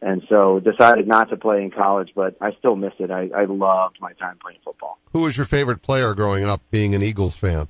and 0.00 0.22
so 0.28 0.60
decided 0.60 1.06
not 1.06 1.30
to 1.30 1.36
play 1.36 1.62
in 1.62 1.70
college. 1.70 2.12
But 2.14 2.36
I 2.40 2.52
still 2.58 2.76
miss 2.76 2.94
it. 2.98 3.10
I, 3.10 3.28
I 3.34 3.44
loved 3.44 3.98
my 4.00 4.12
time 4.14 4.38
playing 4.42 4.58
football. 4.64 4.98
Who 5.12 5.20
was 5.20 5.36
your 5.36 5.46
favorite 5.46 5.82
player 5.82 6.14
growing 6.14 6.44
up, 6.44 6.62
being 6.70 6.94
an 6.94 7.02
Eagles 7.02 7.36
fan? 7.36 7.68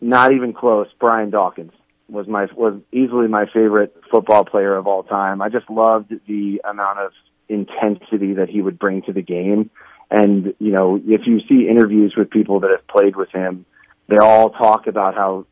Not 0.00 0.32
even 0.32 0.52
close. 0.52 0.88
Brian 0.98 1.30
Dawkins 1.30 1.72
was 2.08 2.26
my 2.28 2.46
was 2.54 2.80
easily 2.92 3.26
my 3.26 3.46
favorite 3.46 3.96
football 4.10 4.44
player 4.44 4.76
of 4.76 4.86
all 4.86 5.02
time. 5.02 5.40
I 5.40 5.48
just 5.48 5.68
loved 5.70 6.12
the 6.26 6.60
amount 6.68 6.98
of 6.98 7.12
intensity 7.52 8.34
that 8.34 8.48
he 8.48 8.62
would 8.62 8.78
bring 8.78 9.02
to 9.02 9.12
the 9.12 9.22
game. 9.22 9.70
And, 10.10 10.54
you 10.58 10.72
know, 10.72 11.00
if 11.06 11.22
you 11.26 11.40
see 11.48 11.68
interviews 11.68 12.14
with 12.16 12.30
people 12.30 12.60
that 12.60 12.70
have 12.70 12.86
played 12.86 13.16
with 13.16 13.30
him, 13.30 13.64
they 14.08 14.16
all 14.16 14.50
talk 14.50 14.86
about 14.86 15.14
how 15.14 15.46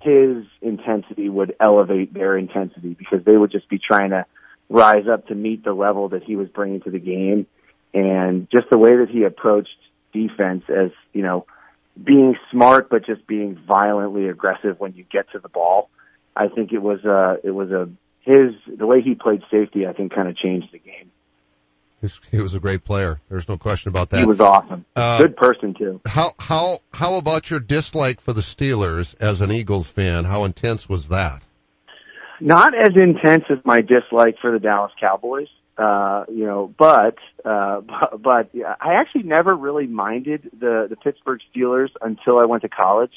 his 0.00 0.44
intensity 0.62 1.28
would 1.28 1.54
elevate 1.60 2.14
their 2.14 2.38
intensity 2.38 2.94
because 2.94 3.24
they 3.24 3.36
would 3.36 3.50
just 3.50 3.68
be 3.68 3.78
trying 3.78 4.10
to 4.10 4.24
rise 4.70 5.06
up 5.10 5.26
to 5.26 5.34
meet 5.34 5.64
the 5.64 5.72
level 5.72 6.10
that 6.10 6.22
he 6.22 6.36
was 6.36 6.48
bringing 6.48 6.80
to 6.82 6.90
the 6.90 6.98
game. 6.98 7.46
And 7.92 8.48
just 8.50 8.70
the 8.70 8.78
way 8.78 8.96
that 8.96 9.08
he 9.10 9.24
approached 9.24 9.76
defense 10.12 10.64
as, 10.68 10.90
you 11.12 11.22
know, 11.22 11.46
being 12.02 12.36
smart, 12.50 12.88
but 12.88 13.04
just 13.04 13.26
being 13.26 13.58
violently 13.66 14.28
aggressive 14.28 14.78
when 14.78 14.94
you 14.94 15.04
get 15.10 15.30
to 15.32 15.38
the 15.38 15.48
ball. 15.48 15.90
I 16.36 16.48
think 16.48 16.72
it 16.72 16.80
was, 16.80 17.04
uh, 17.04 17.36
it 17.42 17.50
was 17.50 17.70
a, 17.72 17.90
his, 18.20 18.54
the 18.74 18.86
way 18.86 19.02
he 19.02 19.14
played 19.14 19.42
safety, 19.50 19.86
I 19.86 19.92
think 19.92 20.14
kind 20.14 20.28
of 20.28 20.36
changed 20.36 20.68
the 20.72 20.78
game. 20.78 21.10
He 22.30 22.40
was 22.40 22.54
a 22.54 22.60
great 22.60 22.84
player. 22.84 23.20
There's 23.28 23.48
no 23.48 23.58
question 23.58 23.88
about 23.88 24.10
that. 24.10 24.20
He 24.20 24.24
was 24.24 24.38
awesome. 24.38 24.84
Uh, 24.94 25.18
Good 25.18 25.36
person 25.36 25.74
too. 25.74 26.00
How 26.06 26.34
how 26.38 26.80
how 26.92 27.16
about 27.16 27.50
your 27.50 27.58
dislike 27.58 28.20
for 28.20 28.32
the 28.32 28.40
Steelers 28.40 29.16
as 29.20 29.40
an 29.40 29.50
Eagles 29.50 29.88
fan? 29.88 30.24
How 30.24 30.44
intense 30.44 30.88
was 30.88 31.08
that? 31.08 31.42
Not 32.40 32.72
as 32.74 32.94
intense 32.94 33.44
as 33.50 33.58
my 33.64 33.80
dislike 33.80 34.36
for 34.40 34.52
the 34.52 34.60
Dallas 34.60 34.92
Cowboys. 35.00 35.48
Uh, 35.76 36.24
you 36.28 36.44
know, 36.44 36.72
but 36.78 37.16
uh, 37.44 37.80
but, 37.80 38.22
but 38.22 38.50
yeah, 38.52 38.76
I 38.80 38.94
actually 39.00 39.24
never 39.24 39.54
really 39.54 39.88
minded 39.88 40.50
the 40.58 40.86
the 40.88 40.96
Pittsburgh 40.96 41.40
Steelers 41.52 41.90
until 42.00 42.38
I 42.38 42.44
went 42.44 42.62
to 42.62 42.68
college. 42.68 43.12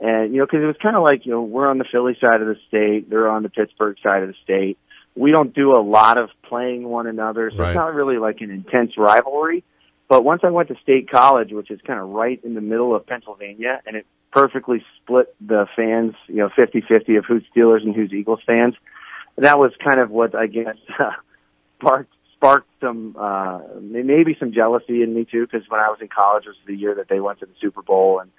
And 0.00 0.32
you 0.32 0.38
know, 0.38 0.46
because 0.46 0.62
it 0.62 0.66
was 0.66 0.76
kind 0.82 0.96
of 0.96 1.02
like 1.02 1.26
you 1.26 1.32
know 1.32 1.42
we're 1.42 1.68
on 1.68 1.76
the 1.76 1.84
Philly 1.90 2.16
side 2.20 2.40
of 2.40 2.46
the 2.46 2.56
state, 2.68 3.10
they're 3.10 3.28
on 3.28 3.42
the 3.42 3.50
Pittsburgh 3.50 3.96
side 4.02 4.22
of 4.22 4.28
the 4.28 4.34
state 4.42 4.78
we 5.16 5.30
don't 5.30 5.54
do 5.54 5.72
a 5.72 5.80
lot 5.80 6.18
of 6.18 6.30
playing 6.42 6.84
one 6.88 7.06
another, 7.06 7.50
so 7.50 7.58
right. 7.58 7.70
it's 7.70 7.76
not 7.76 7.94
really 7.94 8.18
like 8.18 8.40
an 8.40 8.50
intense 8.50 8.92
rivalry. 8.98 9.64
But 10.08 10.24
once 10.24 10.42
I 10.44 10.50
went 10.50 10.68
to 10.68 10.76
State 10.82 11.10
College, 11.10 11.52
which 11.52 11.70
is 11.70 11.80
kind 11.86 11.98
of 11.98 12.08
right 12.08 12.40
in 12.44 12.54
the 12.54 12.60
middle 12.60 12.94
of 12.94 13.06
Pennsylvania, 13.06 13.80
and 13.86 13.96
it 13.96 14.06
perfectly 14.32 14.84
split 15.00 15.34
the 15.40 15.66
fans, 15.76 16.14
you 16.26 16.36
know, 16.36 16.48
50-50 16.48 17.18
of 17.18 17.24
who's 17.24 17.44
Steelers 17.54 17.82
and 17.82 17.94
who's 17.94 18.12
Eagles 18.12 18.40
fans. 18.44 18.74
That 19.36 19.58
was 19.58 19.72
kind 19.84 20.00
of 20.00 20.10
what 20.10 20.34
I 20.34 20.46
guess 20.46 20.76
uh, 20.98 21.12
sparked 21.80 22.12
sparked 22.34 22.68
some 22.80 23.16
uh 23.18 23.60
maybe 23.80 24.36
some 24.38 24.52
jealousy 24.52 25.02
in 25.02 25.14
me 25.14 25.24
too 25.24 25.46
because 25.46 25.68
when 25.70 25.80
I 25.80 25.88
was 25.88 25.98
in 26.00 26.08
college 26.08 26.44
was 26.46 26.56
the 26.66 26.74
year 26.74 26.94
that 26.96 27.08
they 27.08 27.20
went 27.20 27.40
to 27.40 27.46
the 27.46 27.54
Super 27.60 27.80
Bowl 27.80 28.20
and 28.20 28.30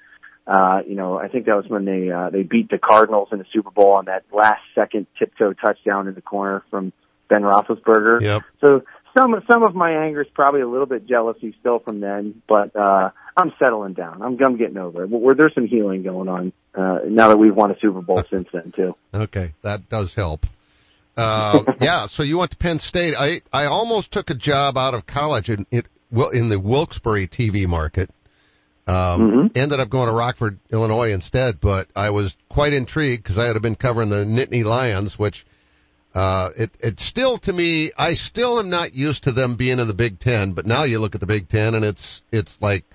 uh, 0.48 0.82
you 0.88 0.96
know, 0.96 1.18
I 1.18 1.28
think 1.28 1.46
that 1.46 1.56
was 1.56 1.66
when 1.68 1.86
they 1.86 2.12
uh, 2.12 2.30
they 2.30 2.44
beat 2.44 2.70
the 2.70 2.78
Cardinals 2.78 3.30
in 3.32 3.40
the 3.40 3.46
Super 3.52 3.72
Bowl 3.72 3.94
on 3.94 4.06
that 4.06 4.24
last 4.32 4.62
second 4.76 5.08
tiptoe 5.18 5.54
touchdown 5.54 6.08
in 6.08 6.14
the 6.14 6.22
corner 6.22 6.64
from 6.70 6.94
Ben 7.30 7.42
Roethlisberger. 7.42 8.22
Yep. 8.22 8.44
So 8.62 8.82
some 9.18 9.36
some 9.50 9.64
of 9.64 9.74
my 9.74 10.06
anger 10.06 10.22
is 10.22 10.28
probably 10.34 10.62
a 10.62 10.68
little 10.68 10.86
bit 10.86 11.08
jealousy 11.08 11.56
still 11.60 11.80
from 11.80 12.00
then, 12.00 12.42
but 12.48 12.76
uh, 12.76 13.10
I'm 13.36 13.54
settling 13.58 13.94
down. 13.94 14.22
I'm 14.22 14.38
I'm 14.44 14.58
getting 14.58 14.78
over 14.78 15.04
it. 15.04 15.10
Where 15.10 15.34
there's 15.34 15.56
some 15.56 15.68
healing 15.68 16.04
going 16.04 16.30
on 16.30 16.54
uh, 16.76 17.00
now 17.08 17.30
that 17.30 17.38
we've 17.38 17.56
won 17.56 17.72
a 17.72 17.80
Super 17.80 18.02
Bowl 18.02 18.22
since 18.30 18.48
then 18.54 18.72
too. 18.76 18.96
Okay, 19.16 19.54
that 19.62 19.90
does 19.90 20.14
help. 20.14 20.46
Uh, 21.18 21.64
yeah, 21.82 22.06
so 22.06 22.22
you 22.22 22.38
went 22.38 22.52
to 22.52 22.58
Penn 22.58 22.78
State. 22.80 23.16
I 23.18 23.42
I 23.52 23.66
almost 23.66 24.12
took 24.12 24.30
a 24.30 24.36
job 24.36 24.78
out 24.78 24.94
of 24.94 25.08
college 25.08 25.50
in 25.50 25.66
it 25.72 25.88
well 26.12 26.30
in 26.30 26.50
the 26.50 26.60
Wilkes-Barre 26.60 27.28
TV 27.28 27.66
market 27.66 28.12
um, 28.88 28.96
mm-hmm. 28.96 29.48
ended 29.58 29.80
up 29.80 29.90
going 29.90 30.08
to 30.08 30.14
Rockford, 30.14 30.60
Illinois 30.72 31.12
instead, 31.12 31.60
but 31.60 31.88
I 31.96 32.12
was 32.12 32.36
quite 32.50 32.74
intrigued 32.74 33.24
because 33.24 33.38
I 33.38 33.46
had 33.46 33.60
been 33.62 33.76
covering 33.76 34.10
the 34.10 34.26
Nittany 34.26 34.64
Lions, 34.64 35.18
which, 35.18 35.46
uh, 36.14 36.50
it, 36.56 36.72
it's 36.80 37.04
still 37.04 37.38
to 37.40 37.54
me, 37.54 37.92
I 37.98 38.14
still 38.14 38.60
am 38.60 38.70
not 38.70 38.94
used 38.94 39.24
to 39.24 39.32
them 39.32 39.56
being 39.56 39.80
in 39.80 39.88
the 39.88 39.94
Big 39.94 40.20
Ten, 40.20 40.54
but 40.54 40.66
now 40.66 40.84
you 40.84 41.00
look 41.00 41.16
at 41.16 41.22
the 41.22 41.28
Big 41.28 41.50
Ten 41.50 41.74
and 41.74 41.84
it's, 41.84 42.24
it's 42.32 42.62
like, 42.62 42.86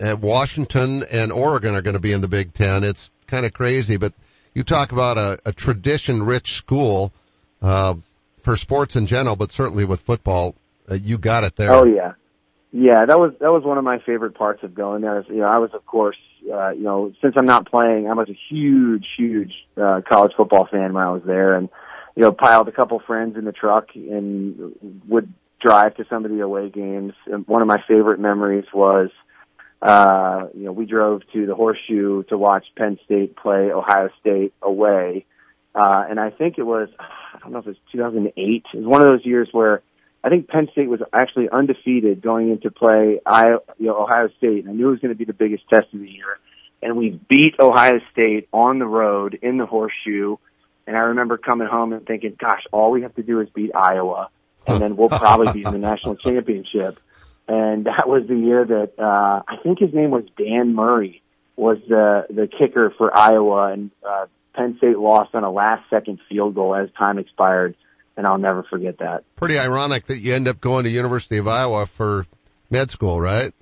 uh, 0.00 0.16
Washington 0.20 1.04
and 1.10 1.30
Oregon 1.30 1.74
are 1.74 1.82
going 1.82 1.94
to 1.94 2.00
be 2.00 2.12
in 2.12 2.22
the 2.22 2.28
Big 2.28 2.52
Ten. 2.52 2.84
It's 2.84 3.10
kind 3.26 3.46
of 3.46 3.52
crazy, 3.52 3.98
but 3.98 4.12
you 4.54 4.64
talk 4.64 4.92
about 4.92 5.16
a, 5.16 5.38
a 5.46 5.52
tradition 5.52 6.22
rich 6.22 6.54
school, 6.54 7.12
uh, 7.62 7.94
for 8.40 8.56
sports 8.56 8.96
in 8.96 9.06
general, 9.06 9.36
but 9.36 9.52
certainly 9.52 9.84
with 9.84 10.00
football, 10.00 10.54
uh, 10.90 10.94
you 10.94 11.18
got 11.18 11.44
it 11.44 11.56
there. 11.56 11.72
Oh 11.72 11.84
yeah. 11.84 12.14
Yeah, 12.72 13.04
that 13.06 13.18
was 13.18 13.32
that 13.40 13.50
was 13.50 13.64
one 13.64 13.78
of 13.78 13.84
my 13.84 13.98
favorite 13.98 14.34
parts 14.34 14.62
of 14.62 14.74
going 14.74 15.02
there. 15.02 15.24
You 15.28 15.38
know, 15.38 15.46
I 15.46 15.58
was 15.58 15.70
of 15.74 15.84
course, 15.86 16.16
uh, 16.52 16.70
you 16.70 16.84
know, 16.84 17.12
since 17.20 17.34
I'm 17.36 17.46
not 17.46 17.68
playing, 17.68 18.08
I 18.08 18.14
was 18.14 18.28
a 18.28 18.38
huge, 18.48 19.06
huge 19.16 19.52
uh, 19.76 20.02
college 20.08 20.32
football 20.36 20.68
fan 20.70 20.92
when 20.92 21.02
I 21.02 21.10
was 21.10 21.22
there, 21.26 21.54
and 21.54 21.68
you 22.14 22.22
know, 22.22 22.32
piled 22.32 22.68
a 22.68 22.72
couple 22.72 23.00
friends 23.04 23.36
in 23.36 23.44
the 23.44 23.52
truck 23.52 23.88
and 23.94 25.00
would 25.08 25.32
drive 25.60 25.96
to 25.96 26.04
some 26.08 26.24
of 26.24 26.30
the 26.30 26.40
away 26.40 26.70
games. 26.70 27.12
And 27.26 27.46
one 27.48 27.60
of 27.60 27.66
my 27.66 27.82
favorite 27.88 28.20
memories 28.20 28.66
was, 28.72 29.10
uh, 29.82 30.46
you 30.54 30.64
know, 30.64 30.72
we 30.72 30.86
drove 30.86 31.22
to 31.32 31.46
the 31.46 31.56
Horseshoe 31.56 32.22
to 32.24 32.38
watch 32.38 32.66
Penn 32.76 32.98
State 33.04 33.36
play 33.36 33.72
Ohio 33.72 34.10
State 34.20 34.54
away, 34.62 35.26
uh, 35.74 36.04
and 36.08 36.20
I 36.20 36.30
think 36.30 36.58
it 36.58 36.64
was, 36.64 36.88
I 37.00 37.38
don't 37.40 37.52
know 37.52 37.58
if 37.58 37.66
it 37.66 37.70
was 37.70 37.76
2008. 37.90 38.64
It 38.74 38.76
was 38.76 38.86
one 38.86 39.02
of 39.02 39.08
those 39.08 39.24
years 39.26 39.48
where 39.50 39.82
I 40.22 40.28
think 40.28 40.48
Penn 40.48 40.68
State 40.72 40.88
was 40.88 41.00
actually 41.12 41.48
undefeated 41.48 42.20
going 42.20 42.50
into 42.50 42.70
play 42.70 43.20
I, 43.24 43.56
you 43.78 43.86
know, 43.86 44.02
Ohio 44.02 44.28
State. 44.38 44.64
And 44.64 44.70
I 44.70 44.72
knew 44.72 44.88
it 44.88 44.92
was 44.92 45.00
going 45.00 45.14
to 45.14 45.18
be 45.18 45.24
the 45.24 45.32
biggest 45.32 45.68
test 45.68 45.86
of 45.92 46.00
the 46.00 46.10
year. 46.10 46.38
And 46.82 46.96
we 46.96 47.10
beat 47.10 47.54
Ohio 47.58 48.00
State 48.12 48.48
on 48.52 48.78
the 48.78 48.86
road 48.86 49.38
in 49.42 49.58
the 49.58 49.66
horseshoe. 49.66 50.36
And 50.86 50.96
I 50.96 51.00
remember 51.00 51.38
coming 51.38 51.68
home 51.68 51.92
and 51.92 52.06
thinking, 52.06 52.36
gosh, 52.38 52.64
all 52.72 52.90
we 52.90 53.02
have 53.02 53.14
to 53.16 53.22
do 53.22 53.40
is 53.40 53.48
beat 53.50 53.70
Iowa 53.74 54.30
and 54.66 54.82
then 54.82 54.96
we'll 54.96 55.08
probably 55.08 55.52
be 55.52 55.64
in 55.64 55.72
the 55.72 55.78
national 55.78 56.16
championship. 56.24 56.98
And 57.48 57.86
that 57.86 58.08
was 58.08 58.26
the 58.28 58.36
year 58.36 58.64
that, 58.64 58.92
uh, 58.98 59.42
I 59.46 59.56
think 59.62 59.80
his 59.80 59.92
name 59.92 60.10
was 60.10 60.24
Dan 60.36 60.74
Murray 60.74 61.22
was 61.56 61.78
the 61.88 62.26
the 62.30 62.46
kicker 62.46 62.94
for 62.96 63.14
Iowa, 63.14 63.72
and 63.72 63.90
uh, 64.06 64.26
Penn 64.54 64.76
State 64.78 64.98
lost 64.98 65.34
on 65.34 65.44
a 65.44 65.50
last 65.50 65.82
second 65.90 66.20
field 66.28 66.54
goal 66.54 66.74
as 66.74 66.88
time 66.96 67.18
expired, 67.18 67.74
and 68.16 68.26
I'll 68.26 68.38
never 68.38 68.62
forget 68.62 68.98
that. 68.98 69.24
Pretty 69.36 69.58
ironic 69.58 70.06
that 70.06 70.18
you 70.18 70.34
end 70.34 70.48
up 70.48 70.60
going 70.60 70.84
to 70.84 70.90
University 70.90 71.38
of 71.38 71.48
Iowa 71.48 71.86
for 71.86 72.26
med 72.70 72.90
school, 72.90 73.20
right? 73.20 73.52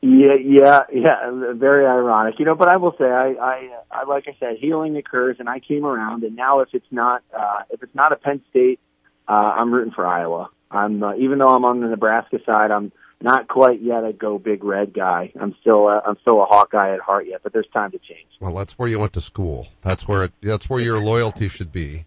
Yeah, 0.00 0.34
yeah, 0.34 0.80
yeah. 0.92 1.52
Very 1.54 1.86
ironic, 1.86 2.38
you 2.38 2.44
know. 2.44 2.54
But 2.54 2.68
I 2.68 2.76
will 2.76 2.94
say, 2.98 3.06
I, 3.06 3.34
I, 3.40 3.70
I 3.90 4.04
like 4.04 4.24
I 4.28 4.36
said, 4.38 4.58
healing 4.60 4.96
occurs, 4.98 5.36
and 5.38 5.48
I 5.48 5.60
came 5.60 5.86
around. 5.86 6.24
And 6.24 6.36
now, 6.36 6.60
if 6.60 6.68
it's 6.74 6.86
not, 6.90 7.22
uh, 7.34 7.62
if 7.70 7.82
it's 7.82 7.94
not 7.94 8.12
a 8.12 8.16
Penn 8.16 8.42
State, 8.50 8.80
uh, 9.26 9.32
I'm 9.32 9.72
rooting 9.72 9.94
for 9.94 10.06
Iowa. 10.06 10.50
I'm 10.70 11.02
uh, 11.02 11.14
even 11.14 11.38
though 11.38 11.46
I'm 11.46 11.64
on 11.64 11.80
the 11.80 11.86
Nebraska 11.86 12.38
side, 12.44 12.70
I'm 12.70 12.92
not 13.22 13.48
quite 13.48 13.80
yet 13.80 14.04
a 14.04 14.12
go 14.12 14.38
big 14.38 14.62
red 14.62 14.92
guy. 14.92 15.32
I'm 15.40 15.56
still, 15.62 15.88
uh, 15.88 16.02
I'm 16.04 16.18
still 16.20 16.42
a 16.42 16.44
Hawkeye 16.44 16.92
at 16.92 17.00
heart 17.00 17.26
yet. 17.26 17.40
But 17.42 17.54
there's 17.54 17.68
time 17.72 17.90
to 17.92 17.98
change. 17.98 18.28
Well, 18.40 18.54
that's 18.54 18.78
where 18.78 18.88
you 18.88 18.98
went 18.98 19.14
to 19.14 19.22
school. 19.22 19.68
That's 19.80 20.06
where 20.06 20.24
it, 20.24 20.32
that's 20.42 20.68
where 20.68 20.80
your 20.80 21.00
loyalty 21.00 21.48
should 21.48 21.72
be. 21.72 22.04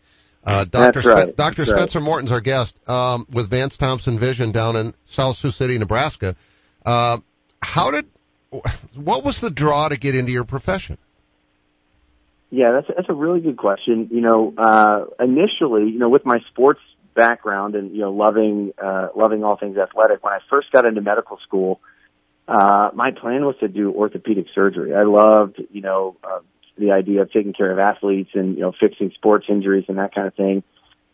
Uh, 0.48 0.64
Dr. 0.64 1.02
Right. 1.02 1.36
Dr. 1.36 1.66
That's 1.66 1.72
Spenser 1.72 2.00
right. 2.00 2.06
Morton's 2.06 2.32
our 2.32 2.40
guest 2.40 2.80
um, 2.90 3.28
with 3.30 3.50
Vance 3.50 3.76
Thompson 3.76 4.18
Vision 4.18 4.54
down 4.54 4.78
in 4.78 4.96
South 5.04 5.36
Sioux 5.36 5.52
City, 5.52 5.78
Nebraska. 5.78 6.38
Uh, 6.86 7.18
how 7.62 7.92
did 7.92 8.06
what 8.96 9.26
was 9.26 9.42
the 9.42 9.50
draw 9.50 9.90
to 9.90 9.98
get 9.98 10.16
into 10.16 10.32
your 10.32 10.46
profession? 10.46 10.98
Yeah, 12.50 12.72
that's 12.72 12.88
that's 12.96 13.10
a 13.10 13.14
really 13.14 13.42
good 13.42 13.58
question. 13.58 14.08
You 14.10 14.22
know, 14.22 14.54
uh, 14.58 15.06
initially, 15.20 15.92
you 15.92 16.00
know, 16.00 16.08
with 16.08 16.26
my 16.26 16.40
sports 16.50 16.80
background 17.14 17.76
and 17.76 17.94
you 17.94 18.00
know, 18.00 18.14
loving 18.14 18.72
uh, 18.82 19.10
loving 19.18 19.44
all 19.44 19.58
things 19.58 19.78
athletic, 19.78 20.24
when 20.24 20.32
I 20.32 20.40
first 20.50 20.72
got 20.72 20.86
into 20.86 21.02
medical 21.02 21.40
school, 21.46 21.82
uh, 22.48 22.92
my 22.94 23.12
plan 23.12 23.44
was 23.44 23.56
to 23.60 23.68
do 23.68 23.92
orthopedic 23.92 24.46
surgery. 24.56 24.96
I 24.96 25.04
loved, 25.04 25.62
you 25.74 25.82
know, 25.82 26.16
uh, 26.24 26.40
the 26.78 26.92
idea 26.92 27.22
of 27.22 27.32
taking 27.32 27.54
care 27.54 27.72
of 27.72 27.80
athletes 27.80 28.32
and 28.34 28.56
you 28.56 28.62
know, 28.62 28.74
fixing 28.80 29.12
sports 29.16 29.46
injuries 29.50 29.86
and 29.88 29.98
that 29.98 30.14
kind 30.14 30.28
of 30.28 30.36
thing. 30.36 30.64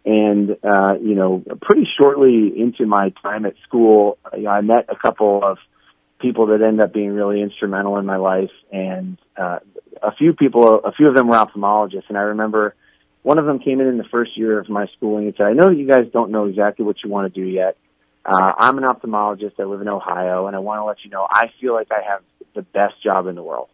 And 0.05 0.57
uh, 0.63 0.95
you 1.01 1.15
know, 1.15 1.43
pretty 1.61 1.87
shortly 1.99 2.53
into 2.59 2.85
my 2.85 3.13
time 3.21 3.45
at 3.45 3.55
school, 3.63 4.17
you 4.35 4.43
know, 4.43 4.49
I 4.49 4.61
met 4.61 4.87
a 4.89 4.95
couple 4.95 5.41
of 5.43 5.57
people 6.19 6.47
that 6.47 6.61
end 6.61 6.81
up 6.81 6.93
being 6.93 7.11
really 7.11 7.41
instrumental 7.41 7.97
in 7.97 8.05
my 8.05 8.15
life 8.15 8.51
and 8.71 9.17
uh 9.35 9.59
a 10.01 10.15
few 10.15 10.31
people 10.31 10.79
a 10.85 10.93
few 10.93 11.09
of 11.09 11.15
them 11.15 11.27
were 11.27 11.35
ophthalmologists 11.35 12.07
and 12.07 12.17
I 12.17 12.21
remember 12.21 12.75
one 13.23 13.39
of 13.39 13.45
them 13.45 13.59
came 13.59 13.79
in 13.79 13.87
in 13.87 13.97
the 13.97 14.03
first 14.05 14.37
year 14.37 14.59
of 14.59 14.69
my 14.69 14.87
schooling 14.97 15.25
and 15.27 15.33
said, 15.37 15.45
I 15.45 15.53
know 15.53 15.69
you 15.69 15.87
guys 15.87 16.05
don't 16.11 16.29
know 16.29 16.45
exactly 16.45 16.85
what 16.85 16.97
you 17.03 17.09
want 17.09 17.33
to 17.33 17.41
do 17.41 17.47
yet. 17.47 17.77
Uh, 18.25 18.51
I'm 18.57 18.77
an 18.77 18.83
ophthalmologist. 18.83 19.53
I 19.59 19.63
live 19.63 19.81
in 19.81 19.87
Ohio 19.87 20.47
and 20.47 20.55
I 20.55 20.59
want 20.59 20.79
to 20.79 20.85
let 20.85 20.97
you 21.03 21.09
know 21.09 21.25
I 21.29 21.47
feel 21.59 21.73
like 21.73 21.87
I 21.91 22.01
have 22.09 22.21
the 22.53 22.61
best 22.61 23.01
job 23.01 23.27
in 23.27 23.35
the 23.35 23.43
world. 23.43 23.69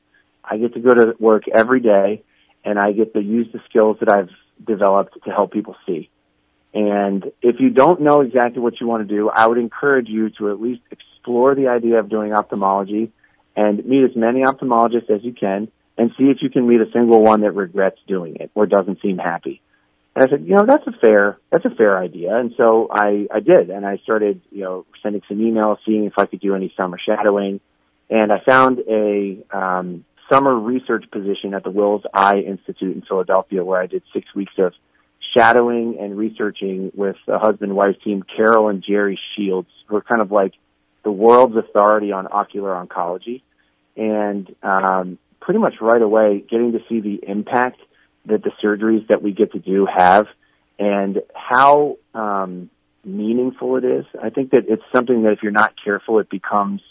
I 0.49 0.57
get 0.57 0.73
to 0.73 0.79
go 0.79 0.93
to 0.93 1.13
work 1.19 1.43
every 1.53 1.79
day 1.79 2.23
and 2.65 2.79
I 2.79 2.91
get 2.91 3.13
to 3.13 3.21
use 3.21 3.47
the 3.53 3.59
skills 3.69 3.97
that 3.99 4.11
I've 4.11 4.29
developed 4.65 5.17
to 5.25 5.31
help 5.31 5.51
people 5.51 5.75
see. 5.85 6.09
And 6.73 7.31
if 7.41 7.55
you 7.59 7.69
don't 7.69 8.01
know 8.01 8.21
exactly 8.21 8.61
what 8.61 8.79
you 8.79 8.87
want 8.87 9.07
to 9.07 9.15
do, 9.15 9.29
I 9.29 9.47
would 9.47 9.57
encourage 9.57 10.07
you 10.07 10.29
to 10.37 10.51
at 10.51 10.61
least 10.61 10.81
explore 10.91 11.55
the 11.55 11.67
idea 11.67 11.99
of 11.99 12.09
doing 12.09 12.33
ophthalmology 12.33 13.11
and 13.55 13.83
meet 13.85 14.03
as 14.03 14.15
many 14.15 14.41
ophthalmologists 14.41 15.09
as 15.09 15.23
you 15.23 15.33
can 15.33 15.69
and 15.97 16.11
see 16.17 16.25
if 16.25 16.37
you 16.41 16.49
can 16.49 16.67
meet 16.67 16.79
a 16.79 16.91
single 16.93 17.21
one 17.21 17.41
that 17.41 17.51
regrets 17.51 17.97
doing 18.07 18.35
it 18.35 18.51
or 18.53 18.65
doesn't 18.65 19.01
seem 19.01 19.17
happy. 19.17 19.61
And 20.15 20.25
I 20.25 20.29
said, 20.29 20.45
you 20.45 20.55
know, 20.55 20.65
that's 20.65 20.85
a 20.87 20.91
fair, 20.91 21.39
that's 21.51 21.65
a 21.65 21.69
fair 21.69 21.97
idea. 21.97 22.35
And 22.35 22.53
so 22.55 22.87
I, 22.91 23.27
I 23.33 23.39
did. 23.39 23.69
And 23.69 23.85
I 23.85 23.97
started, 23.97 24.41
you 24.51 24.63
know, 24.63 24.85
sending 25.01 25.21
some 25.27 25.37
emails, 25.39 25.77
seeing 25.85 26.05
if 26.05 26.13
I 26.17 26.25
could 26.25 26.39
do 26.39 26.55
any 26.55 26.73
summer 26.77 26.97
shadowing. 27.03 27.59
And 28.09 28.31
I 28.31 28.39
found 28.45 28.79
a, 28.79 29.37
um, 29.51 30.05
summer 30.31 30.57
research 30.57 31.05
position 31.11 31.53
at 31.53 31.63
the 31.63 31.71
Wills 31.71 32.03
Eye 32.13 32.39
Institute 32.39 32.95
in 32.95 33.01
Philadelphia 33.01 33.63
where 33.63 33.81
I 33.81 33.87
did 33.87 34.03
six 34.13 34.33
weeks 34.35 34.53
of 34.57 34.73
shadowing 35.33 35.97
and 35.99 36.17
researching 36.17 36.91
with 36.95 37.17
a 37.27 37.39
husband 37.39 37.75
wife 37.75 37.95
team, 38.03 38.23
Carol 38.23 38.69
and 38.69 38.83
Jerry 38.83 39.19
Shields, 39.35 39.69
who 39.87 39.95
are 39.95 40.01
kind 40.01 40.21
of 40.21 40.31
like 40.31 40.53
the 41.03 41.11
world's 41.11 41.55
authority 41.55 42.11
on 42.11 42.27
ocular 42.31 42.71
oncology. 42.71 43.41
And 43.95 44.53
um, 44.63 45.17
pretty 45.41 45.59
much 45.59 45.75
right 45.81 46.01
away, 46.01 46.43
getting 46.49 46.71
to 46.73 46.79
see 46.87 46.99
the 46.99 47.19
impact 47.27 47.79
that 48.25 48.43
the 48.43 48.51
surgeries 48.63 49.07
that 49.07 49.21
we 49.21 49.31
get 49.31 49.51
to 49.53 49.59
do 49.59 49.85
have 49.85 50.27
and 50.77 51.21
how 51.33 51.97
um, 52.13 52.69
meaningful 53.03 53.75
it 53.77 53.83
is. 53.83 54.05
I 54.21 54.29
think 54.29 54.51
that 54.51 54.65
it's 54.67 54.83
something 54.95 55.23
that 55.23 55.33
if 55.33 55.39
you're 55.43 55.51
not 55.51 55.73
careful, 55.83 56.19
it 56.19 56.29
becomes 56.29 56.81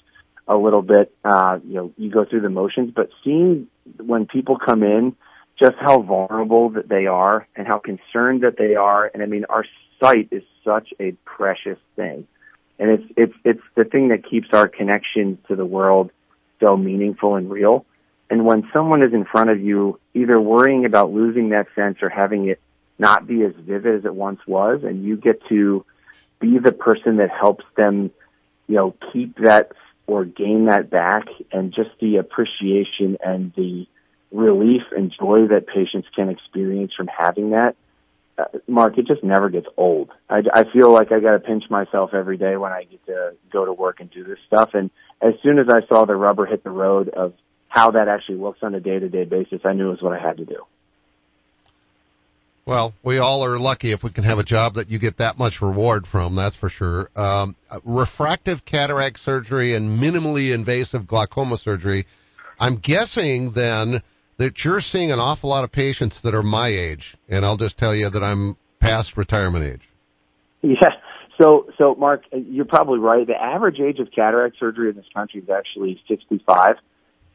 a 0.48 0.56
little 0.56 0.82
bit, 0.82 1.14
uh, 1.24 1.58
you 1.64 1.74
know, 1.74 1.92
you 1.96 2.10
go 2.10 2.24
through 2.24 2.40
the 2.40 2.48
motions, 2.48 2.92
but 2.94 3.10
seeing 3.22 3.68
when 3.98 4.26
people 4.26 4.58
come 4.58 4.82
in, 4.82 5.14
just 5.58 5.76
how 5.78 6.00
vulnerable 6.00 6.70
that 6.70 6.88
they 6.88 7.06
are 7.06 7.46
and 7.56 7.66
how 7.66 7.78
concerned 7.78 8.42
that 8.42 8.56
they 8.56 8.74
are. 8.76 9.10
And 9.12 9.22
I 9.22 9.26
mean, 9.26 9.44
our 9.48 9.64
sight 10.00 10.28
is 10.30 10.42
such 10.64 10.94
a 11.00 11.12
precious 11.24 11.78
thing. 11.96 12.26
And 12.78 12.90
it's, 12.90 13.12
it's, 13.16 13.34
it's 13.44 13.62
the 13.74 13.84
thing 13.84 14.08
that 14.08 14.28
keeps 14.28 14.48
our 14.52 14.68
connection 14.68 15.38
to 15.48 15.56
the 15.56 15.66
world 15.66 16.10
so 16.60 16.76
meaningful 16.76 17.34
and 17.34 17.50
real. 17.50 17.84
And 18.30 18.44
when 18.44 18.68
someone 18.72 19.02
is 19.02 19.12
in 19.12 19.24
front 19.24 19.50
of 19.50 19.60
you, 19.60 19.98
either 20.14 20.40
worrying 20.40 20.84
about 20.84 21.12
losing 21.12 21.50
that 21.50 21.66
sense 21.74 21.98
or 22.02 22.08
having 22.08 22.48
it 22.48 22.60
not 22.98 23.26
be 23.26 23.42
as 23.42 23.52
vivid 23.58 23.96
as 23.96 24.04
it 24.04 24.14
once 24.14 24.40
was, 24.46 24.82
and 24.84 25.04
you 25.04 25.16
get 25.16 25.40
to 25.48 25.84
be 26.40 26.58
the 26.58 26.72
person 26.72 27.16
that 27.16 27.30
helps 27.30 27.64
them, 27.76 28.10
you 28.68 28.76
know, 28.76 28.94
keep 29.12 29.36
that 29.38 29.72
or 30.08 30.24
gain 30.24 30.64
that 30.64 30.90
back 30.90 31.26
and 31.52 31.72
just 31.72 31.90
the 32.00 32.16
appreciation 32.16 33.18
and 33.22 33.52
the 33.54 33.86
relief 34.32 34.82
and 34.96 35.12
joy 35.12 35.46
that 35.48 35.66
patients 35.66 36.08
can 36.16 36.30
experience 36.30 36.92
from 36.96 37.08
having 37.08 37.50
that, 37.50 37.76
uh, 38.38 38.44
Mark, 38.66 38.96
it 38.96 39.06
just 39.06 39.22
never 39.22 39.50
gets 39.50 39.66
old. 39.76 40.10
I, 40.28 40.38
I 40.52 40.64
feel 40.72 40.90
like 40.90 41.12
I 41.12 41.20
got 41.20 41.32
to 41.32 41.40
pinch 41.40 41.64
myself 41.68 42.14
every 42.14 42.38
day 42.38 42.56
when 42.56 42.72
I 42.72 42.84
get 42.84 43.04
to 43.06 43.34
go 43.52 43.66
to 43.66 43.72
work 43.72 44.00
and 44.00 44.10
do 44.10 44.24
this 44.24 44.38
stuff. 44.46 44.70
And 44.72 44.90
as 45.20 45.34
soon 45.42 45.58
as 45.58 45.66
I 45.68 45.86
saw 45.86 46.06
the 46.06 46.16
rubber 46.16 46.46
hit 46.46 46.64
the 46.64 46.70
road 46.70 47.10
of 47.10 47.34
how 47.68 47.90
that 47.90 48.08
actually 48.08 48.38
looks 48.38 48.60
on 48.62 48.74
a 48.74 48.80
day 48.80 48.98
to 48.98 49.10
day 49.10 49.24
basis, 49.24 49.60
I 49.64 49.74
knew 49.74 49.88
it 49.88 49.90
was 49.90 50.02
what 50.02 50.18
I 50.18 50.26
had 50.26 50.38
to 50.38 50.46
do. 50.46 50.64
Well, 52.68 52.92
we 53.02 53.16
all 53.16 53.46
are 53.46 53.58
lucky 53.58 53.92
if 53.92 54.04
we 54.04 54.10
can 54.10 54.24
have 54.24 54.38
a 54.38 54.42
job 54.42 54.74
that 54.74 54.90
you 54.90 54.98
get 54.98 55.16
that 55.16 55.38
much 55.38 55.62
reward 55.62 56.06
from, 56.06 56.34
that's 56.34 56.54
for 56.54 56.68
sure. 56.68 57.08
Um, 57.16 57.56
refractive 57.82 58.66
cataract 58.66 59.20
surgery 59.20 59.72
and 59.72 59.98
minimally 59.98 60.52
invasive 60.52 61.06
glaucoma 61.06 61.56
surgery. 61.56 62.04
I'm 62.60 62.76
guessing 62.76 63.52
then 63.52 64.02
that 64.36 64.62
you're 64.66 64.82
seeing 64.82 65.12
an 65.12 65.18
awful 65.18 65.48
lot 65.48 65.64
of 65.64 65.72
patients 65.72 66.20
that 66.20 66.34
are 66.34 66.42
my 66.42 66.68
age, 66.68 67.16
and 67.26 67.42
I'll 67.42 67.56
just 67.56 67.78
tell 67.78 67.94
you 67.94 68.10
that 68.10 68.22
I'm 68.22 68.54
past 68.80 69.16
retirement 69.16 69.64
age. 69.64 69.88
Yeah. 70.60 70.90
So, 71.40 71.70
so 71.78 71.94
Mark, 71.94 72.24
you're 72.32 72.66
probably 72.66 72.98
right. 72.98 73.26
The 73.26 73.42
average 73.42 73.80
age 73.80 73.98
of 73.98 74.10
cataract 74.14 74.58
surgery 74.58 74.90
in 74.90 74.96
this 74.96 75.08
country 75.14 75.40
is 75.40 75.48
actually 75.48 76.02
65. 76.06 76.74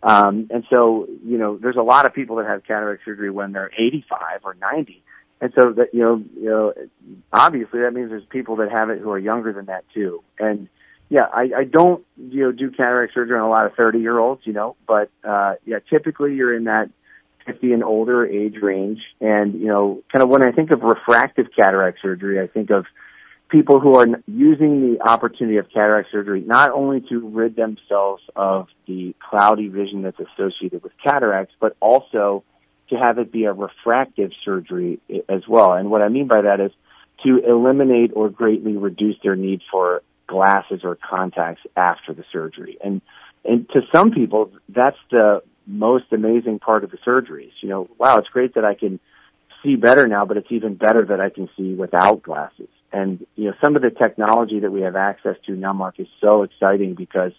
Um, 0.04 0.48
and 0.52 0.64
so, 0.70 1.08
you 1.26 1.40
know, 1.40 1.58
there's 1.58 1.78
a 1.78 1.82
lot 1.82 2.06
of 2.06 2.14
people 2.14 2.36
that 2.36 2.46
have 2.46 2.64
cataract 2.66 3.04
surgery 3.04 3.32
when 3.32 3.52
they're 3.52 3.72
85 3.76 4.42
or 4.44 4.54
90. 4.54 5.02
And 5.44 5.52
so 5.60 5.74
that, 5.74 5.94
you 5.94 6.00
know, 6.00 6.24
you 6.38 6.50
know, 6.50 6.74
obviously 7.34 7.82
that 7.82 7.92
means 7.94 8.10
there's 8.10 8.24
people 8.30 8.56
that 8.58 8.72
have 8.72 8.90
it 8.90 9.00
who 9.00 9.12
are 9.12 9.20
younger 9.20 9.52
than 9.52 9.66
that 9.66 9.84
too. 9.94 10.24
And 10.40 10.70
yeah, 11.10 11.26
I, 11.34 11.50
I 11.54 11.64
don't, 11.66 12.02
you 12.16 12.44
know, 12.44 12.54
do 12.54 12.72
cataract 12.72 13.14
surgery 13.14 13.38
on 13.38 13.44
a 13.44 13.50
lot 13.50 13.66
of 13.66 13.74
30 13.74 14.00
year 14.00 14.18
olds, 14.18 14.44
you 14.46 14.54
know, 14.54 14.78
but, 14.88 15.10
uh, 15.22 15.56
yeah, 15.66 15.80
typically 15.90 16.36
you're 16.36 16.56
in 16.56 16.64
that 16.64 16.92
50 17.46 17.74
and 17.74 17.84
older 17.84 18.26
age 18.26 18.56
range. 18.62 19.02
And, 19.20 19.56
you 19.60 19.68
know, 19.68 20.02
kind 20.14 20.24
of 20.24 20.30
when 20.30 20.46
I 20.46 20.54
think 20.54 20.72
of 20.72 20.80
refractive 20.82 21.48
cataract 21.54 21.98
surgery, 22.02 22.40
I 22.40 22.48
think 22.48 22.70
of 22.70 22.86
people 23.50 23.82
who 23.82 23.96
are 23.96 24.08
using 24.26 24.94
the 24.94 25.02
opportunity 25.02 25.58
of 25.58 25.68
cataract 25.74 26.08
surgery 26.10 26.40
not 26.40 26.72
only 26.72 27.02
to 27.10 27.20
rid 27.20 27.58
themselves 27.58 28.24
of 28.34 28.68
the 28.88 29.14
cloudy 29.20 29.68
vision 29.68 30.04
that's 30.04 30.20
associated 30.20 30.84
with 30.84 30.94
cataracts, 31.04 31.54
but 31.60 31.76
also 31.82 32.46
to 32.90 32.96
have 32.96 33.18
it 33.18 33.32
be 33.32 33.46
a 33.46 33.54
refractive 33.54 34.32
surgery 34.44 35.00
as 35.30 35.48
well. 35.48 35.74
And 35.74 35.90
what 35.90 36.02
I 36.02 36.10
mean 36.10 36.28
by 36.28 36.42
that 36.42 36.60
is 36.60 36.72
to 37.24 37.40
eliminate 37.40 38.12
or 38.16 38.30
greatly 38.30 38.76
reduce 38.78 39.16
their 39.24 39.36
need 39.36 39.62
for 39.72 40.02
glasses 40.28 40.82
or 40.84 40.96
contacts 40.96 41.62
after 41.76 42.14
the 42.14 42.24
surgery. 42.32 42.78
And 42.84 43.02
and 43.46 43.68
to 43.70 43.82
some 43.92 44.12
people 44.12 44.52
that's 44.70 44.98
the 45.12 45.42
most 45.66 46.06
amazing 46.12 46.60
part 46.60 46.84
of 46.84 46.92
the 46.92 46.98
surgeries. 46.98 47.52
You 47.62 47.70
know, 47.70 47.90
wow, 47.98 48.18
it's 48.18 48.30
great 48.30 48.56
that 48.56 48.66
I 48.66 48.74
can 48.74 49.00
see 49.64 49.76
better 49.76 50.08
now, 50.08 50.26
but 50.26 50.38
it's 50.38 50.52
even 50.52 50.76
better 50.76 51.06
that 51.06 51.22
I 51.22 51.30
can 51.30 51.50
see 51.56 51.74
without 51.74 52.22
glasses. 52.22 52.68
And 52.92 53.26
you 53.36 53.46
know, 53.46 53.54
some 53.64 53.76
of 53.76 53.82
the 53.82 53.90
technology 53.90 54.60
that 54.60 54.72
we 54.72 54.82
have 54.82 54.96
access 54.96 55.36
to 55.46 55.54
now, 55.54 55.74
Mark, 55.74 56.00
is 56.00 56.08
so 56.22 56.44
exciting 56.44 56.96
because 56.96 57.32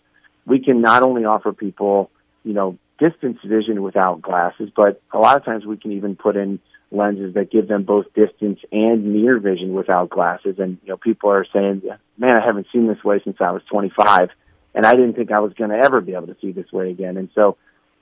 we 0.46 0.60
can 0.60 0.80
not 0.80 1.02
only 1.02 1.24
offer 1.24 1.52
people, 1.52 2.10
you 2.44 2.52
know, 2.52 2.78
distance 2.98 3.38
vision 3.44 3.82
without 3.82 4.22
glasses, 4.22 4.70
but 4.74 5.02
a 5.12 5.18
lot 5.18 5.36
of 5.36 5.44
times 5.44 5.66
we 5.66 5.76
can 5.76 5.92
even 5.92 6.16
put 6.16 6.36
in 6.36 6.60
lenses 6.90 7.34
that 7.34 7.50
give 7.50 7.68
them 7.68 7.82
both 7.82 8.06
distance 8.14 8.60
and 8.70 9.12
near 9.12 9.38
vision 9.38 9.74
without 9.74 10.10
glasses. 10.10 10.56
And, 10.58 10.78
you 10.84 10.90
know, 10.90 10.96
people 10.96 11.30
are 11.30 11.46
saying, 11.52 11.82
man, 12.16 12.34
I 12.34 12.44
haven't 12.44 12.68
seen 12.72 12.86
this 12.86 13.02
way 13.04 13.20
since 13.24 13.36
I 13.40 13.50
was 13.50 13.62
25 13.70 14.30
and 14.74 14.86
I 14.86 14.92
didn't 14.92 15.14
think 15.14 15.32
I 15.32 15.40
was 15.40 15.52
going 15.54 15.70
to 15.70 15.76
ever 15.76 16.00
be 16.00 16.14
able 16.14 16.28
to 16.28 16.36
see 16.40 16.52
this 16.52 16.70
way 16.72 16.90
again. 16.90 17.16
And 17.16 17.30
so 17.34 17.56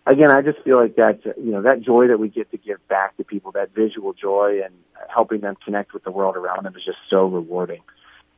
again, 0.07 0.31
I 0.31 0.43
just 0.43 0.63
feel 0.65 0.81
like 0.81 0.97
that, 0.97 1.21
you 1.37 1.53
know, 1.53 1.63
that 1.63 1.83
joy 1.83 2.09
that 2.09 2.19
we 2.19 2.29
get 2.29 2.51
to 2.51 2.57
give 2.57 2.87
back 2.89 3.17
to 3.17 3.25
people, 3.25 3.53
that 3.53 3.75
visual 3.75 4.13
joy 4.13 4.61
and 4.65 4.75
helping 5.09 5.41
them 5.41 5.57
connect 5.65 5.93
with 5.93 6.05
the 6.05 6.11
world 6.11 6.37
around 6.37 6.65
them 6.65 6.75
is 6.77 6.85
just 6.85 6.99
so 7.11 7.27
rewarding. 7.27 7.83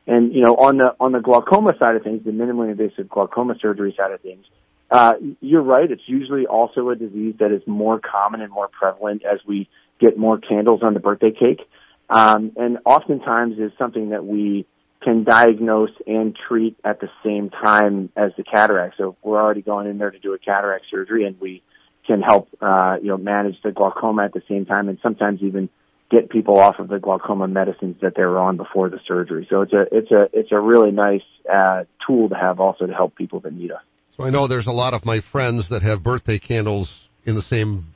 And, 0.07 0.33
you 0.33 0.41
know, 0.41 0.55
on 0.55 0.77
the, 0.77 0.95
on 0.99 1.13
the 1.13 1.19
glaucoma 1.19 1.73
side 1.79 1.95
of 1.95 2.03
things, 2.03 2.23
the 2.23 2.31
minimally 2.31 2.71
invasive 2.71 3.09
glaucoma 3.09 3.55
surgery 3.59 3.93
side 3.97 4.11
of 4.11 4.21
things, 4.21 4.45
uh, 4.91 5.13
you're 5.41 5.63
right. 5.63 5.89
It's 5.89 6.07
usually 6.07 6.45
also 6.45 6.89
a 6.89 6.95
disease 6.95 7.35
that 7.39 7.51
is 7.51 7.61
more 7.65 7.99
common 7.99 8.41
and 8.41 8.51
more 8.51 8.67
prevalent 8.67 9.23
as 9.25 9.39
we 9.47 9.67
get 9.99 10.17
more 10.17 10.37
candles 10.37 10.81
on 10.83 10.93
the 10.93 10.99
birthday 10.99 11.31
cake. 11.31 11.61
Um, 12.09 12.51
and 12.55 12.77
oftentimes 12.85 13.57
is 13.57 13.71
something 13.79 14.09
that 14.09 14.25
we 14.25 14.67
can 15.01 15.23
diagnose 15.23 15.91
and 16.05 16.35
treat 16.47 16.77
at 16.83 16.99
the 16.99 17.09
same 17.23 17.49
time 17.49 18.09
as 18.15 18.31
the 18.37 18.43
cataract. 18.43 18.95
So 18.97 19.15
we're 19.23 19.41
already 19.41 19.61
going 19.61 19.87
in 19.87 19.97
there 19.97 20.11
to 20.11 20.19
do 20.19 20.33
a 20.33 20.39
cataract 20.39 20.85
surgery 20.91 21.25
and 21.25 21.39
we 21.39 21.63
can 22.05 22.21
help, 22.21 22.49
uh, 22.61 22.97
you 23.01 23.07
know, 23.07 23.17
manage 23.17 23.55
the 23.63 23.71
glaucoma 23.71 24.25
at 24.25 24.33
the 24.33 24.43
same 24.47 24.65
time 24.65 24.89
and 24.89 24.99
sometimes 25.01 25.41
even 25.41 25.69
get 26.11 26.29
people 26.29 26.59
off 26.59 26.77
of 26.77 26.87
the 26.87 26.99
glaucoma 26.99 27.47
medicines 27.47 27.95
that 28.01 28.13
they 28.15 28.23
were 28.23 28.37
on 28.37 28.57
before 28.57 28.89
the 28.89 28.99
surgery. 29.07 29.47
So 29.49 29.61
it's 29.61 29.73
a, 29.73 29.85
it's 29.91 30.11
a, 30.11 30.29
it's 30.33 30.51
a 30.51 30.59
really 30.59 30.91
nice, 30.91 31.23
uh, 31.51 31.85
tool 32.05 32.29
to 32.29 32.35
have 32.35 32.59
also 32.59 32.85
to 32.85 32.93
help 32.93 33.15
people 33.15 33.39
that 33.41 33.53
need 33.53 33.71
us. 33.71 33.81
So 34.15 34.23
I 34.23 34.29
know 34.29 34.47
there's 34.47 34.67
a 34.67 34.71
lot 34.71 34.93
of 34.93 35.05
my 35.05 35.19
friends 35.19 35.69
that 35.69 35.81
have 35.81 36.01
birthday 36.01 36.39
candles 36.39 37.05
in 37.25 37.35
the 37.35 37.41
same 37.41 37.93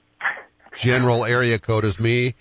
general 0.76 1.24
area 1.24 1.60
code 1.60 1.86
as 1.86 1.98
me 1.98 2.36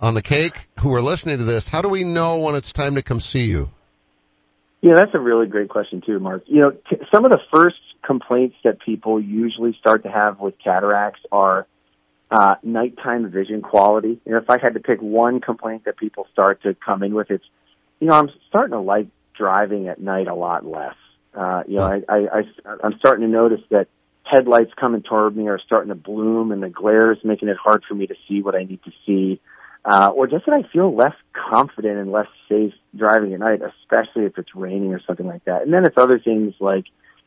on 0.00 0.14
the 0.14 0.22
cake 0.22 0.68
who 0.80 0.92
are 0.94 1.00
listening 1.00 1.38
to 1.38 1.44
this. 1.44 1.68
How 1.68 1.80
do 1.80 1.88
we 1.88 2.02
know 2.02 2.40
when 2.40 2.56
it's 2.56 2.72
time 2.72 2.96
to 2.96 3.02
come 3.02 3.20
see 3.20 3.44
you? 3.44 3.70
Yeah, 4.80 4.94
that's 4.96 5.14
a 5.14 5.20
really 5.20 5.46
great 5.46 5.68
question 5.68 6.02
too, 6.04 6.18
Mark. 6.18 6.42
You 6.46 6.60
know, 6.60 6.70
t- 6.70 6.96
some 7.14 7.24
of 7.24 7.30
the 7.30 7.38
first 7.52 7.76
complaints 8.04 8.56
that 8.64 8.80
people 8.80 9.20
usually 9.20 9.76
start 9.78 10.02
to 10.02 10.10
have 10.10 10.40
with 10.40 10.54
cataracts 10.58 11.20
are 11.30 11.68
uh, 12.32 12.56
nighttime 12.64 13.30
vision 13.30 13.62
quality. 13.62 14.20
You 14.24 14.32
know, 14.32 14.38
if 14.38 14.50
I 14.50 14.58
had 14.58 14.74
to 14.74 14.80
pick 14.80 15.00
one 15.00 15.40
complaint 15.40 15.84
that 15.84 15.96
people 15.96 16.26
start 16.32 16.62
to 16.62 16.74
come 16.74 17.04
in 17.04 17.14
with, 17.14 17.30
it's, 17.30 17.44
you 18.00 18.08
know, 18.08 18.14
I'm 18.14 18.30
starting 18.48 18.72
to 18.72 18.80
like 18.80 19.06
driving 19.36 19.86
at 19.86 20.00
night 20.00 20.26
a 20.26 20.34
lot 20.34 20.66
less. 20.66 20.96
Uh, 21.34 21.62
you 21.66 21.76
know, 21.76 21.84
I, 21.84 22.02
I, 22.08 22.18
I, 22.18 22.76
I'm 22.82 22.98
starting 22.98 23.26
to 23.26 23.32
notice 23.32 23.60
that 23.70 23.88
headlights 24.24 24.72
coming 24.78 25.02
toward 25.02 25.36
me 25.36 25.48
are 25.48 25.58
starting 25.58 25.88
to 25.88 25.94
bloom 25.94 26.52
and 26.52 26.62
the 26.62 26.68
glare 26.68 27.12
is 27.12 27.18
making 27.24 27.48
it 27.48 27.56
hard 27.56 27.82
for 27.88 27.94
me 27.94 28.06
to 28.06 28.14
see 28.28 28.42
what 28.42 28.54
I 28.54 28.64
need 28.64 28.82
to 28.84 28.92
see 29.06 29.40
uh, 29.84 30.10
or 30.14 30.26
just 30.26 30.46
that 30.46 30.52
I 30.52 30.70
feel 30.70 30.94
less 30.94 31.14
confident 31.32 31.98
and 31.98 32.12
less 32.12 32.26
safe 32.48 32.74
driving 32.94 33.32
at 33.32 33.40
night, 33.40 33.60
especially 33.62 34.24
if 34.24 34.36
it's 34.36 34.54
raining 34.54 34.92
or 34.92 35.00
something 35.06 35.26
like 35.26 35.44
that. 35.44 35.62
And 35.62 35.72
then 35.72 35.84
it's 35.84 35.96
other 35.96 36.18
things 36.18 36.54
like, 36.60 36.84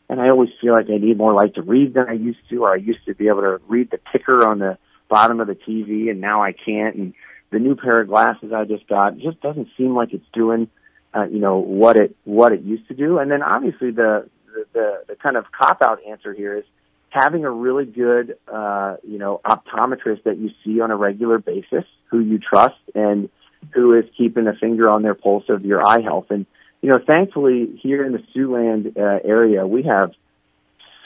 and 0.09 0.21
I 0.21 0.29
always 0.29 0.49
feel 0.61 0.73
like 0.73 0.89
I 0.89 0.97
need 0.97 1.17
more 1.17 1.33
light 1.33 1.55
to 1.55 1.61
read 1.61 1.95
than 1.95 2.07
I 2.07 2.13
used 2.13 2.47
to, 2.49 2.63
or 2.63 2.73
I 2.73 2.75
used 2.75 3.05
to 3.07 3.15
be 3.15 3.27
able 3.27 3.41
to 3.41 3.59
read 3.67 3.89
the 3.89 3.99
ticker 4.11 4.45
on 4.47 4.59
the 4.59 4.77
bottom 5.09 5.39
of 5.39 5.47
the 5.47 5.55
TV, 5.55 6.09
and 6.11 6.21
now 6.21 6.43
I 6.43 6.51
can't. 6.51 6.95
And 6.95 7.13
the 7.49 7.59
new 7.59 7.75
pair 7.75 8.01
of 8.01 8.09
glasses 8.09 8.51
I 8.53 8.65
just 8.65 8.87
got 8.87 9.17
just 9.17 9.41
doesn't 9.41 9.69
seem 9.75 9.95
like 9.95 10.13
it's 10.13 10.25
doing, 10.33 10.67
uh, 11.13 11.25
you 11.25 11.39
know, 11.39 11.57
what 11.57 11.95
it 11.95 12.15
what 12.23 12.51
it 12.51 12.61
used 12.61 12.87
to 12.87 12.93
do. 12.93 13.19
And 13.19 13.29
then 13.29 13.41
obviously 13.41 13.91
the 13.91 14.29
the, 14.73 15.03
the, 15.07 15.15
kind 15.15 15.35
of 15.35 15.45
cop 15.51 15.81
out 15.83 15.99
answer 16.07 16.33
here 16.33 16.57
is 16.57 16.63
having 17.09 17.45
a 17.45 17.49
really 17.49 17.85
good, 17.85 18.37
uh, 18.51 18.97
you 19.03 19.17
know, 19.17 19.39
optometrist 19.45 20.23
that 20.23 20.37
you 20.37 20.49
see 20.63 20.79
on 20.79 20.91
a 20.91 20.95
regular 20.95 21.39
basis, 21.39 21.85
who 22.09 22.19
you 22.19 22.39
trust 22.39 22.75
and 22.95 23.29
who 23.73 23.97
is 23.97 24.05
keeping 24.17 24.47
a 24.47 24.53
finger 24.53 24.89
on 24.89 25.01
their 25.01 25.15
pulse 25.15 25.45
of 25.49 25.65
your 25.65 25.85
eye 25.85 26.01
health. 26.01 26.27
And, 26.29 26.45
you 26.81 26.89
know, 26.89 26.99
thankfully 27.05 27.79
here 27.81 28.05
in 28.05 28.11
the 28.11 28.19
Siouxland 28.35 28.97
uh, 28.97 29.19
area, 29.23 29.65
we 29.65 29.83
have 29.83 30.11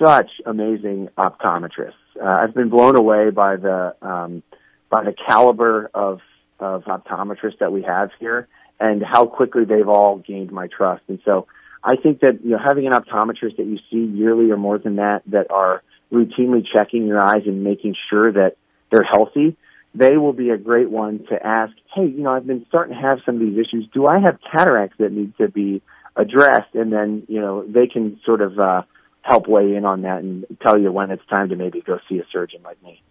such 0.04 0.30
amazing 0.46 1.10
optometrists. 1.18 1.94
Uh, 2.22 2.26
I've 2.26 2.54
been 2.54 2.70
blown 2.70 2.98
away 2.98 3.30
by 3.30 3.58
the, 3.58 3.96
um, 4.02 4.44
by 4.90 5.04
the 5.04 5.14
caliber 5.28 5.90
of, 5.94 6.20
of 6.60 6.84
optometrists 6.84 7.60
that 7.60 7.72
we 7.72 7.84
have 7.84 8.10
here 8.20 8.48
and 8.80 9.04
how 9.04 9.26
quickly 9.26 9.66
they've 9.66 9.88
all 9.88 10.18
gained 10.18 10.52
my 10.52 10.68
trust. 10.68 11.04
And 11.08 11.20
so 11.26 11.48
I 11.84 11.96
think 11.96 12.20
that, 12.22 12.40
you 12.44 12.52
know, 12.52 12.60
having 12.66 12.88
an 12.88 12.94
optometrist 12.94 13.58
that 13.58 13.66
you 13.66 13.78
see 13.90 14.18
yearly 14.18 14.52
or 14.52 14.58
more 14.58 14.78
than 14.78 14.98
that, 14.98 15.22
that 15.28 15.52
are 15.52 15.84
routinely 16.12 16.64
checking 16.76 17.08
your 17.08 17.22
eyes 17.22 17.44
and 17.46 17.64
making 17.64 17.96
sure 18.10 18.32
that 18.32 18.56
they're 18.92 19.04
healthy, 19.04 19.58
they 19.96 20.18
will 20.18 20.34
be 20.34 20.50
a 20.50 20.58
great 20.58 20.90
one 20.90 21.26
to 21.30 21.36
ask, 21.46 21.74
hey, 21.96 22.06
you 22.06 22.24
know, 22.24 22.32
I've 22.32 22.46
been 22.46 22.66
starting 22.68 22.96
to 22.96 23.02
have 23.02 23.20
some 23.26 23.36
of 23.36 23.42
these 23.42 23.58
issues. 23.58 23.88
Do 23.94 24.08
I 24.08 24.20
have 24.20 24.38
cataracts 24.52 24.98
that 25.00 25.12
need 25.12 25.36
to 25.38 25.50
be 25.50 25.82
addressed? 26.16 26.76
And 26.76 26.92
then, 26.92 27.24
you 27.28 27.42
know, 27.42 27.66
they 27.66 27.88
can 27.88 28.20
sort 28.26 28.42
of, 28.42 28.60
uh, 28.60 28.84
help 29.22 29.48
weigh 29.48 29.76
in 29.76 29.84
on 29.84 30.04
that 30.04 30.22
and 30.24 30.46
tell 30.64 30.80
you 30.80 30.92
when 30.92 31.12
it's 31.12 31.26
time 31.28 31.50
to 31.50 31.56
maybe 31.56 31.82
go 31.82 32.00
see 32.08 32.18
a 32.20 32.24
surgeon 32.32 32.62
like 32.64 32.82
me. 32.82 33.02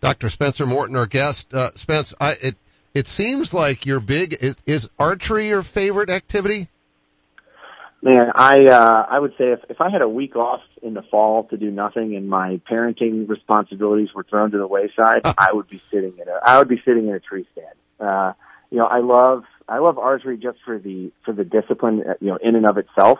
Dr. 0.00 0.28
Spenser 0.28 0.66
Morton, 0.66 0.96
our 0.96 1.06
guest. 1.06 1.52
Uh, 1.52 1.72
Spence, 1.74 2.14
I, 2.18 2.32
it, 2.32 2.56
it 2.98 3.06
seems 3.06 3.54
like 3.54 3.86
you're 3.86 4.00
big. 4.00 4.36
Is, 4.40 4.56
is 4.66 4.90
archery 4.98 5.46
your 5.46 5.62
favorite 5.62 6.10
activity? 6.10 6.68
Man, 8.02 8.32
I 8.34 8.66
uh 8.66 9.06
I 9.08 9.18
would 9.18 9.32
say 9.38 9.52
if 9.52 9.60
if 9.68 9.80
I 9.80 9.88
had 9.90 10.02
a 10.02 10.08
week 10.08 10.34
off 10.36 10.60
in 10.82 10.94
the 10.94 11.02
fall 11.02 11.44
to 11.44 11.56
do 11.56 11.70
nothing 11.70 12.16
and 12.16 12.28
my 12.28 12.60
parenting 12.70 13.28
responsibilities 13.28 14.12
were 14.14 14.24
thrown 14.24 14.50
to 14.52 14.58
the 14.58 14.66
wayside, 14.66 15.22
I 15.24 15.52
would 15.52 15.68
be 15.68 15.80
sitting 15.90 16.14
in 16.18 16.28
a 16.28 16.38
I 16.44 16.58
would 16.58 16.68
be 16.68 16.80
sitting 16.84 17.08
in 17.08 17.14
a 17.14 17.20
tree 17.20 17.46
stand. 17.52 17.76
Uh 18.00 18.32
you 18.70 18.78
know, 18.78 18.86
I 18.86 18.98
love 18.98 19.44
I 19.68 19.78
love 19.78 19.98
archery 19.98 20.36
just 20.36 20.58
for 20.64 20.78
the 20.78 21.12
for 21.24 21.32
the 21.32 21.44
discipline, 21.44 22.04
uh, 22.08 22.14
you 22.20 22.28
know, 22.28 22.38
in 22.40 22.54
and 22.54 22.68
of 22.68 22.78
itself, 22.78 23.18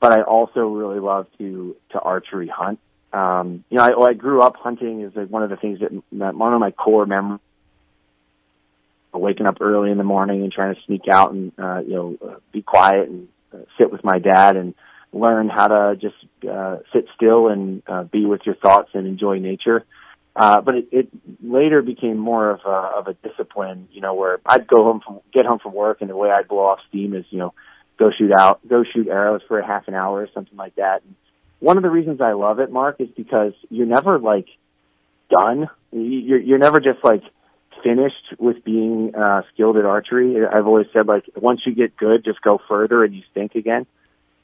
but 0.00 0.12
I 0.12 0.22
also 0.22 0.60
really 0.68 1.00
love 1.00 1.26
to 1.38 1.76
to 1.90 2.00
archery 2.00 2.48
hunt. 2.48 2.78
Um 3.12 3.64
you 3.68 3.78
know, 3.78 3.84
I 3.84 4.10
I 4.10 4.14
grew 4.14 4.42
up 4.42 4.56
hunting 4.56 5.02
is 5.02 5.14
like 5.16 5.28
one 5.28 5.42
of 5.42 5.50
the 5.50 5.56
things 5.56 5.80
that, 5.80 5.90
that 6.12 6.34
one 6.36 6.54
of 6.54 6.60
my 6.60 6.70
core 6.70 7.06
memories 7.06 7.40
waking 9.18 9.46
up 9.46 9.58
early 9.60 9.90
in 9.90 9.98
the 9.98 10.04
morning 10.04 10.42
and 10.42 10.52
trying 10.52 10.74
to 10.74 10.80
sneak 10.86 11.02
out 11.10 11.32
and 11.32 11.52
uh 11.58 11.80
you 11.80 11.94
know 11.94 12.16
uh, 12.26 12.36
be 12.52 12.62
quiet 12.62 13.08
and 13.08 13.28
uh, 13.52 13.58
sit 13.78 13.90
with 13.90 14.04
my 14.04 14.18
dad 14.18 14.56
and 14.56 14.74
learn 15.12 15.48
how 15.48 15.68
to 15.68 15.96
just 15.96 16.14
uh, 16.48 16.78
sit 16.92 17.06
still 17.16 17.48
and 17.48 17.82
uh, 17.88 18.04
be 18.04 18.26
with 18.26 18.42
your 18.44 18.54
thoughts 18.54 18.90
and 18.94 19.06
enjoy 19.06 19.38
nature. 19.38 19.84
Uh, 20.36 20.60
but 20.60 20.76
it, 20.76 20.88
it 20.92 21.08
later 21.42 21.82
became 21.82 22.16
more 22.16 22.50
of 22.50 22.60
a, 22.64 22.98
of 22.98 23.08
a 23.08 23.14
discipline, 23.28 23.88
you 23.92 24.00
know, 24.00 24.14
where 24.14 24.38
I'd 24.46 24.68
go 24.68 24.84
home 24.84 25.00
from, 25.04 25.20
get 25.32 25.44
home 25.44 25.58
from 25.58 25.74
work 25.74 26.00
and 26.00 26.08
the 26.08 26.16
way 26.16 26.30
I'd 26.30 26.46
blow 26.46 26.66
off 26.66 26.78
steam 26.88 27.14
is, 27.14 27.24
you 27.30 27.38
know, 27.38 27.52
go 27.98 28.10
shoot 28.16 28.30
out, 28.36 28.66
go 28.66 28.84
shoot 28.84 29.08
arrows 29.08 29.42
for 29.48 29.58
a 29.58 29.66
half 29.66 29.88
an 29.88 29.94
hour 29.94 30.22
or 30.22 30.28
something 30.32 30.56
like 30.56 30.76
that. 30.76 31.02
And 31.04 31.16
one 31.58 31.76
of 31.76 31.82
the 31.82 31.90
reasons 31.90 32.20
I 32.20 32.32
love 32.32 32.60
it, 32.60 32.70
Mark, 32.70 33.00
is 33.00 33.08
because 33.16 33.52
you're 33.68 33.86
never 33.86 34.18
like 34.18 34.46
done. 35.28 35.68
You're, 35.90 36.40
you're 36.40 36.58
never 36.58 36.80
just 36.80 37.02
like 37.02 37.22
finished 37.82 38.34
with 38.38 38.64
being 38.64 39.14
uh, 39.14 39.42
skilled 39.52 39.76
at 39.76 39.84
archery. 39.84 40.36
I've 40.44 40.66
always 40.66 40.86
said 40.92 41.06
like 41.06 41.24
once 41.36 41.60
you 41.66 41.74
get 41.74 41.96
good, 41.96 42.24
just 42.24 42.40
go 42.42 42.60
further 42.68 43.04
and 43.04 43.14
you 43.14 43.22
stink 43.30 43.54
again. 43.54 43.86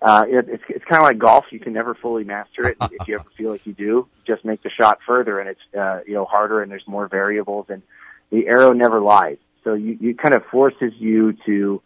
Uh, 0.02 0.24
it, 0.28 0.46
it's 0.48 0.62
it's 0.68 0.84
kind 0.84 1.00
of 1.00 1.04
like 1.04 1.18
golf. 1.18 1.46
You 1.50 1.58
can 1.58 1.72
never 1.72 1.94
fully 1.94 2.24
master 2.24 2.68
it. 2.68 2.76
if 2.80 3.08
you 3.08 3.14
ever 3.14 3.28
feel 3.36 3.50
like 3.50 3.66
you 3.66 3.72
do, 3.72 4.06
just 4.26 4.44
make 4.44 4.62
the 4.62 4.70
shot 4.70 4.98
further, 5.06 5.40
and 5.40 5.48
it's 5.48 5.60
uh, 5.76 6.00
you 6.06 6.14
know 6.14 6.26
harder, 6.26 6.62
and 6.62 6.70
there's 6.70 6.86
more 6.86 7.08
variables, 7.08 7.66
and 7.70 7.82
the 8.30 8.46
arrow 8.46 8.72
never 8.72 9.00
lies. 9.00 9.38
So 9.64 9.74
you 9.74 9.96
you 10.00 10.14
kind 10.14 10.34
of 10.34 10.44
forces 10.46 10.92
you 10.98 11.34
to 11.46 11.82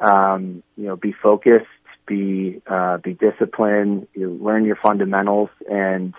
um, 0.00 0.62
you 0.76 0.86
know 0.86 0.96
be 0.96 1.12
focused, 1.12 1.66
be 2.06 2.60
uh, 2.66 2.98
be 2.98 3.14
disciplined, 3.14 4.08
you 4.12 4.30
learn 4.30 4.64
your 4.64 4.76
fundamentals, 4.76 5.50
and 5.70 6.14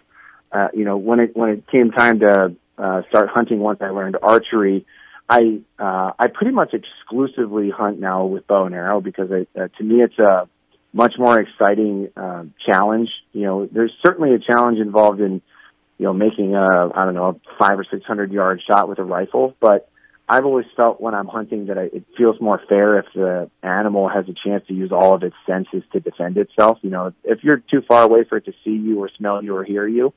uh, 0.51 0.69
you 0.73 0.85
know 0.85 0.97
when 0.97 1.19
it 1.19 1.35
when 1.35 1.49
it 1.49 1.67
came 1.67 1.91
time 1.91 2.19
to 2.19 2.55
uh, 2.77 3.01
start 3.09 3.29
hunting 3.33 3.59
once 3.59 3.79
I 3.81 3.89
learned 3.89 4.17
archery, 4.21 4.85
I 5.29 5.61
uh, 5.79 6.11
I 6.19 6.27
pretty 6.27 6.51
much 6.51 6.73
exclusively 6.73 7.69
hunt 7.69 7.99
now 7.99 8.25
with 8.25 8.45
bow 8.47 8.65
and 8.65 8.75
arrow 8.75 9.01
because 9.01 9.29
I, 9.31 9.47
uh, 9.59 9.67
to 9.77 9.83
me 9.83 10.01
it's 10.01 10.17
a 10.19 10.47
much 10.91 11.13
more 11.17 11.39
exciting 11.39 12.09
uh, 12.15 12.43
challenge. 12.65 13.09
You 13.31 13.43
know, 13.43 13.69
there's 13.71 13.93
certainly 14.05 14.33
a 14.35 14.39
challenge 14.39 14.79
involved 14.79 15.21
in 15.21 15.41
you 15.97 16.05
know 16.05 16.13
making 16.13 16.55
a 16.55 16.89
I 16.93 17.05
don't 17.05 17.15
know 17.15 17.29
a 17.29 17.55
five 17.57 17.79
or 17.79 17.85
six 17.89 18.05
hundred 18.05 18.31
yard 18.31 18.61
shot 18.67 18.89
with 18.89 18.99
a 18.99 19.03
rifle, 19.03 19.55
but 19.59 19.89
I've 20.27 20.45
always 20.45 20.65
felt 20.75 21.01
when 21.01 21.13
I'm 21.13 21.27
hunting 21.27 21.67
that 21.67 21.77
I, 21.77 21.83
it 21.83 22.05
feels 22.17 22.39
more 22.39 22.61
fair 22.69 22.99
if 22.99 23.05
the 23.13 23.49
animal 23.61 24.07
has 24.07 24.25
a 24.29 24.33
chance 24.33 24.65
to 24.67 24.73
use 24.73 24.91
all 24.91 25.15
of 25.15 25.23
its 25.23 25.35
senses 25.45 25.83
to 25.91 25.99
defend 25.99 26.37
itself. 26.37 26.79
You 26.81 26.89
know, 26.91 27.13
if 27.23 27.43
you're 27.43 27.57
too 27.57 27.81
far 27.87 28.03
away 28.03 28.23
for 28.23 28.37
it 28.37 28.45
to 28.45 28.53
see 28.63 28.71
you 28.71 28.99
or 29.01 29.09
smell 29.17 29.43
you 29.43 29.55
or 29.55 29.63
hear 29.63 29.87
you, 29.87 30.13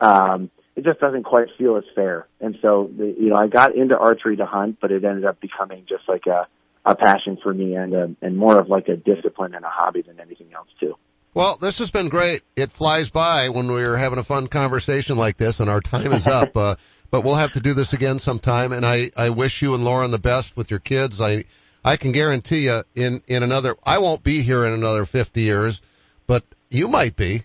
um, 0.00 0.50
it 0.76 0.84
just 0.84 1.00
doesn't 1.00 1.24
quite 1.24 1.48
feel 1.56 1.76
as 1.76 1.84
fair. 1.94 2.28
And 2.40 2.56
so, 2.60 2.90
the, 2.96 3.06
you 3.18 3.30
know, 3.30 3.36
I 3.36 3.48
got 3.48 3.74
into 3.74 3.96
archery 3.96 4.36
to 4.36 4.46
hunt, 4.46 4.76
but 4.80 4.92
it 4.92 5.04
ended 5.04 5.24
up 5.24 5.40
becoming 5.40 5.86
just 5.88 6.06
like 6.06 6.26
a, 6.26 6.46
a 6.84 6.94
passion 6.94 7.38
for 7.42 7.52
me 7.52 7.74
and 7.74 7.94
a, 7.94 8.10
and 8.20 8.36
more 8.36 8.60
of 8.60 8.68
like 8.68 8.88
a 8.88 8.96
discipline 8.96 9.54
and 9.54 9.64
a 9.64 9.70
hobby 9.70 10.02
than 10.02 10.20
anything 10.20 10.52
else 10.54 10.68
too. 10.78 10.94
Well, 11.32 11.56
this 11.56 11.78
has 11.78 11.90
been 11.90 12.08
great. 12.08 12.42
It 12.56 12.72
flies 12.72 13.10
by 13.10 13.48
when 13.48 13.68
we're 13.68 13.96
having 13.96 14.18
a 14.18 14.24
fun 14.24 14.46
conversation 14.48 15.16
like 15.16 15.38
this 15.38 15.60
and 15.60 15.70
our 15.70 15.80
time 15.80 16.12
is 16.12 16.26
up. 16.26 16.54
uh, 16.56 16.76
but 17.10 17.24
we'll 17.24 17.34
have 17.34 17.52
to 17.52 17.60
do 17.60 17.72
this 17.72 17.92
again 17.92 18.18
sometime. 18.18 18.72
And 18.72 18.84
I, 18.84 19.10
I 19.16 19.30
wish 19.30 19.62
you 19.62 19.74
and 19.74 19.84
Lauren 19.84 20.10
the 20.10 20.18
best 20.18 20.56
with 20.56 20.70
your 20.70 20.80
kids. 20.80 21.20
I, 21.20 21.44
I 21.84 21.96
can 21.96 22.12
guarantee 22.12 22.64
you 22.64 22.82
in, 22.94 23.22
in 23.26 23.42
another, 23.42 23.76
I 23.82 23.98
won't 23.98 24.22
be 24.22 24.42
here 24.42 24.64
in 24.66 24.72
another 24.72 25.06
50 25.06 25.40
years, 25.40 25.80
but 26.26 26.42
you 26.68 26.88
might 26.88 27.16
be. 27.16 27.44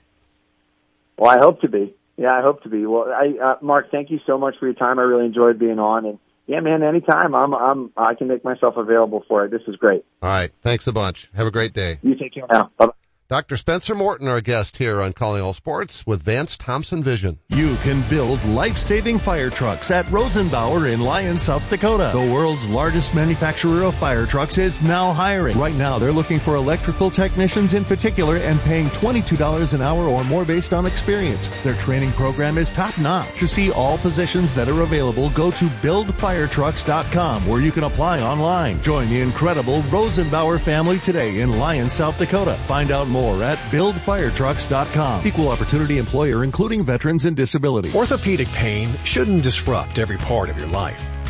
Well, 1.18 1.30
I 1.30 1.40
hope 1.40 1.62
to 1.62 1.70
be. 1.70 1.94
Yeah, 2.22 2.38
I 2.38 2.44
hope 2.44 2.62
to 2.62 2.70
be. 2.70 2.86
Well, 2.86 3.08
I, 3.10 3.44
uh, 3.44 3.56
Mark, 3.64 3.90
thank 3.90 4.12
you 4.12 4.20
so 4.28 4.38
much 4.38 4.54
for 4.60 4.68
your 4.68 4.76
time. 4.76 5.00
I 5.00 5.02
really 5.02 5.26
enjoyed 5.26 5.58
being 5.58 5.80
on, 5.80 6.06
and 6.06 6.20
yeah, 6.46 6.60
man, 6.60 6.84
anytime 6.84 7.34
I'm, 7.34 7.52
I'm, 7.56 7.92
I 7.98 8.14
can 8.14 8.28
make 8.28 8.44
myself 8.44 8.76
available 8.78 9.24
for 9.28 9.46
it. 9.46 9.50
This 9.50 9.64
is 9.68 9.76
great. 9.76 10.06
All 10.22 10.30
right, 10.30 10.52
thanks 10.62 10.86
a 10.86 10.92
bunch. 10.92 11.32
Have 11.34 11.48
a 11.48 11.52
great 11.52 11.74
day. 11.74 11.98
You 12.04 12.14
take 12.14 12.36
care 12.36 12.46
now. 12.52 12.70
Bye. 12.78 12.90
Dr. 13.32 13.56
Spenser 13.56 13.96
Morton, 13.96 14.28
our 14.28 14.42
guest 14.42 14.76
here 14.76 15.02
on 15.02 15.14
Calling 15.14 15.42
All 15.42 15.54
Sports 15.54 16.06
with 16.06 16.22
Vance 16.22 16.58
Thompson 16.58 17.02
Vision. 17.02 17.40
You 17.48 17.78
can 17.78 18.02
build 18.10 18.44
life-saving 18.44 19.20
fire 19.20 19.50
trucks 19.50 19.90
at 19.90 20.06
Rosenbauer 20.08 20.92
in 20.92 21.00
Lyon, 21.00 21.40
South 21.40 21.70
Dakota. 21.70 22.12
The 22.14 22.30
world's 22.30 22.68
largest 22.68 23.16
manufacturer 23.16 23.84
of 23.84 23.96
fire 23.96 24.26
trucks 24.26 24.58
is 24.58 24.84
now 24.84 25.14
hiring. 25.14 25.58
Right 25.58 25.74
now, 25.74 25.98
they're 25.98 26.12
looking 26.12 26.40
for 26.40 26.58
electrical 26.58 27.10
technicians 27.10 27.74
in 27.74 27.86
particular 27.86 28.36
and 28.36 28.60
paying 28.60 28.88
$22 28.88 29.74
an 29.76 29.82
hour 29.82 30.04
or 30.04 30.26
more 30.26 30.44
based 30.44 30.74
on 30.74 30.86
experience. 30.86 31.48
Their 31.64 31.76
training 31.76 32.12
program 32.12 32.58
is 32.58 32.70
top-notch. 32.70 33.40
To 33.40 33.48
see 33.48 33.72
all 33.72 33.98
positions 33.98 34.56
that 34.56 34.68
are 34.68 34.82
available, 34.82 35.30
go 35.30 35.52
to 35.52 35.66
buildfiretrucks.com 35.68 37.48
where 37.48 37.62
you 37.62 37.72
can 37.72 37.86
apply 37.86 38.20
online. 38.20 38.82
Join 38.82 39.10
the 39.10 39.22
incredible 39.22 39.84
Rosenbauer 39.84 40.60
family 40.60 41.00
today 41.00 41.40
in 41.40 41.58
Lyon, 41.58 41.88
South 41.88 42.18
Dakota. 42.18 42.56
Find 42.68 42.92
out 42.92 43.08
more 43.08 43.21
more 43.22 43.44
at 43.44 43.60
buildfiretrucks.com. 43.70 45.28
Equal 45.28 45.50
opportunity 45.50 46.00
employer 46.00 46.44
including 46.44 46.84
veterans 46.84 47.26
and 47.26 47.38
disability. 47.38 47.92
Orthopedic 47.94 48.48
pain 48.48 48.94
shouldn't 49.04 49.44
disrupt 49.44 50.00
every 50.00 50.18
part 50.18 50.50
of 50.50 50.58
your 50.58 50.68
life. 50.68 51.21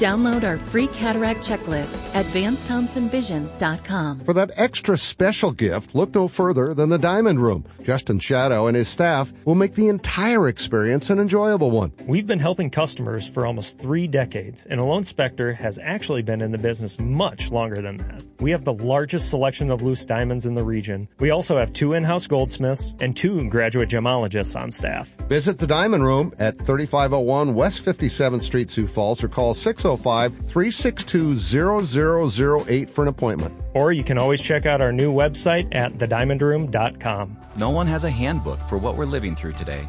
Download 0.00 0.44
our 0.44 0.56
free 0.56 0.86
cataract 0.86 1.40
checklist 1.46 2.14
at 2.14 2.24
VanceThompsonVision.com. 2.24 4.20
For 4.20 4.32
that 4.32 4.52
extra 4.56 4.96
special 4.96 5.52
gift, 5.52 5.94
look 5.94 6.14
no 6.14 6.26
further 6.26 6.72
than 6.72 6.88
the 6.88 6.96
Diamond 6.96 7.38
Room. 7.38 7.66
Justin 7.82 8.18
Shadow 8.18 8.66
and 8.66 8.74
his 8.74 8.88
staff 8.88 9.30
will 9.44 9.56
make 9.56 9.74
the 9.74 9.88
entire 9.88 10.48
experience 10.48 11.10
an 11.10 11.18
enjoyable 11.18 11.70
one. 11.70 11.92
We've 12.06 12.26
been 12.26 12.38
helping 12.38 12.70
customers 12.70 13.28
for 13.28 13.44
almost 13.44 13.78
three 13.78 14.06
decades, 14.06 14.64
and 14.64 14.80
Alone 14.80 15.04
Spectre 15.04 15.52
has 15.52 15.78
actually 15.78 16.22
been 16.22 16.40
in 16.40 16.50
the 16.50 16.56
business 16.56 16.98
much 16.98 17.50
longer 17.50 17.82
than 17.82 17.98
that. 17.98 18.24
We 18.40 18.52
have 18.52 18.64
the 18.64 18.72
largest 18.72 19.28
selection 19.28 19.70
of 19.70 19.82
loose 19.82 20.06
diamonds 20.06 20.46
in 20.46 20.54
the 20.54 20.64
region. 20.64 21.08
We 21.18 21.28
also 21.28 21.58
have 21.58 21.74
two 21.74 21.92
in-house 21.92 22.26
goldsmiths 22.26 22.94
and 23.00 23.14
two 23.14 23.50
graduate 23.50 23.90
gemologists 23.90 24.58
on 24.58 24.70
staff. 24.70 25.14
Visit 25.28 25.58
the 25.58 25.66
Diamond 25.66 26.06
Room 26.06 26.32
at 26.38 26.56
3501 26.56 27.52
West 27.52 27.84
57th 27.84 28.40
Street, 28.40 28.70
Sioux 28.70 28.86
Falls, 28.86 29.22
or 29.22 29.28
call 29.28 29.52
605 29.52 29.89
605-362-0008 29.96 32.90
for 32.90 33.02
an 33.02 33.08
appointment. 33.08 33.60
Or 33.74 33.90
you 33.92 34.04
can 34.04 34.18
always 34.18 34.40
check 34.40 34.66
out 34.66 34.80
our 34.80 34.92
new 34.92 35.12
website 35.12 35.74
at 35.74 35.94
thediamondroom.com. 35.94 37.38
No 37.56 37.70
one 37.70 37.88
has 37.88 38.04
a 38.04 38.10
handbook 38.10 38.60
for 38.60 38.78
what 38.78 38.94
we're 38.96 39.06
living 39.06 39.34
through 39.34 39.54
today, 39.54 39.88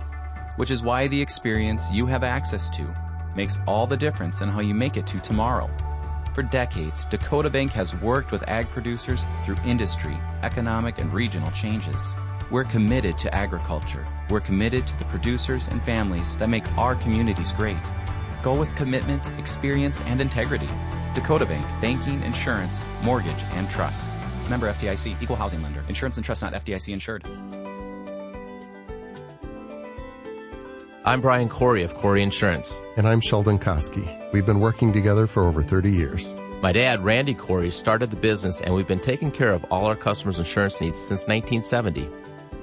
which 0.55 0.71
is 0.71 0.81
why 0.81 1.07
the 1.07 1.21
experience 1.21 1.91
you 1.91 2.07
have 2.07 2.23
access 2.23 2.71
to 2.71 2.95
makes 3.35 3.59
all 3.67 3.85
the 3.87 3.97
difference 3.97 4.41
in 4.41 4.49
how 4.49 4.61
you 4.61 4.73
make 4.73 4.97
it 4.97 5.05
to 5.07 5.19
tomorrow. 5.19 5.69
For 6.33 6.43
decades, 6.43 7.05
Dakota 7.05 7.49
Bank 7.49 7.73
has 7.73 7.93
worked 7.93 8.31
with 8.31 8.47
ag 8.47 8.69
producers 8.69 9.25
through 9.43 9.57
industry, 9.65 10.17
economic, 10.43 10.99
and 10.99 11.13
regional 11.13 11.51
changes. 11.51 12.13
We're 12.49 12.63
committed 12.63 13.17
to 13.19 13.35
agriculture. 13.35 14.07
We're 14.29 14.39
committed 14.39 14.87
to 14.87 14.97
the 14.97 15.03
producers 15.05 15.67
and 15.67 15.83
families 15.83 16.37
that 16.37 16.47
make 16.47 16.65
our 16.77 16.95
communities 16.95 17.51
great. 17.51 17.91
Go 18.43 18.55
with 18.55 18.75
commitment, 18.75 19.29
experience, 19.37 20.01
and 20.01 20.19
integrity. 20.19 20.69
Dakota 21.13 21.45
Bank, 21.45 21.65
banking, 21.79 22.23
insurance, 22.23 22.85
mortgage, 23.03 23.43
and 23.53 23.69
trust. 23.69 24.09
Member 24.49 24.67
FDIC, 24.67 25.21
equal 25.21 25.35
housing 25.35 25.61
lender. 25.61 25.83
Insurance 25.87 26.17
and 26.17 26.25
trust 26.25 26.41
not 26.41 26.53
FDIC 26.53 26.91
insured. 26.91 27.23
I'm 31.03 31.21
Brian 31.21 31.49
Corey 31.49 31.83
of 31.83 31.95
Corey 31.95 32.21
Insurance. 32.21 32.79
And 32.95 33.07
I'm 33.07 33.21
Sheldon 33.21 33.59
Koski. 33.59 34.31
We've 34.31 34.45
been 34.45 34.59
working 34.59 34.93
together 34.93 35.27
for 35.27 35.47
over 35.47 35.63
30 35.63 35.91
years. 35.91 36.33
My 36.61 36.73
dad, 36.73 37.03
Randy 37.03 37.33
Corey, 37.33 37.71
started 37.71 38.11
the 38.11 38.17
business 38.17 38.61
and 38.61 38.73
we've 38.75 38.87
been 38.87 38.99
taking 38.99 39.31
care 39.31 39.51
of 39.51 39.65
all 39.71 39.87
our 39.87 39.95
customers' 39.95 40.37
insurance 40.37 40.79
needs 40.79 40.97
since 40.97 41.27
1970. 41.27 42.07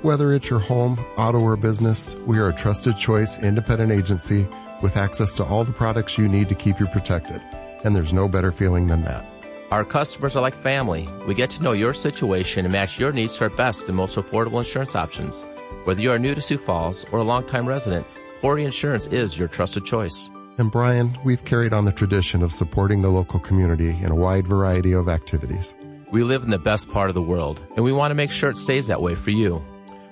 Whether 0.02 0.32
it's 0.32 0.48
your 0.48 0.61
home, 0.61 1.04
auto, 1.16 1.40
or 1.40 1.56
business, 1.56 2.14
we 2.14 2.38
are 2.38 2.50
a 2.50 2.54
trusted 2.54 2.96
choice 2.96 3.37
independent 3.37 3.90
agency 3.90 4.46
with 4.80 4.96
access 4.96 5.34
to 5.34 5.44
all 5.44 5.64
the 5.64 5.72
products 5.72 6.16
you 6.16 6.28
need 6.28 6.50
to 6.50 6.54
keep 6.54 6.78
you 6.78 6.87
protected. 6.87 7.42
And 7.82 7.96
there's 7.96 8.12
no 8.12 8.28
better 8.28 8.52
feeling 8.52 8.87
than 8.87 9.02
that. 9.02 9.26
Our 9.72 9.84
customers 9.84 10.37
are 10.37 10.40
like 10.40 10.54
family. 10.54 11.08
We 11.26 11.34
get 11.34 11.50
to 11.50 11.64
know 11.64 11.72
your 11.72 11.94
situation 11.94 12.64
and 12.64 12.72
match 12.72 13.00
your 13.00 13.11
needs 13.11 13.37
to 13.38 13.44
our 13.44 13.50
best 13.50 13.88
and 13.88 13.96
most 13.96 14.14
affordable 14.14 14.58
insurance 14.58 14.94
options. 14.94 15.44
Whether 15.82 16.00
you 16.00 16.12
are 16.12 16.18
new 16.18 16.32
to 16.32 16.40
Sioux 16.40 16.58
Falls 16.58 17.04
or 17.11 17.18
a 17.18 17.24
longtime 17.24 17.66
resident, 17.66 18.06
Corey 18.40 18.62
Insurance 18.64 19.08
is 19.08 19.37
your 19.37 19.48
trusted 19.48 19.84
choice. 19.84 20.30
And 20.58 20.70
Brian, 20.70 21.18
we've 21.24 21.44
carried 21.44 21.72
on 21.72 21.84
the 21.84 21.92
tradition 21.92 22.44
of 22.44 22.52
supporting 22.52 23.02
the 23.02 23.11
local 23.11 23.40
community 23.40 23.90
in 23.90 24.12
a 24.12 24.16
wide 24.16 24.46
variety 24.46 24.92
of 24.92 25.08
activities. 25.08 25.76
We 26.12 26.22
live 26.22 26.44
in 26.44 26.50
the 26.50 26.58
best 26.58 26.92
part 26.92 27.11
of 27.11 27.14
the 27.14 27.22
world, 27.22 27.61
and 27.74 27.84
we 27.84 27.92
want 27.92 28.12
to 28.12 28.14
make 28.14 28.30
sure 28.30 28.48
it 28.48 28.56
stays 28.56 28.87
that 28.87 29.02
way 29.02 29.16
for 29.16 29.32
you. 29.32 29.64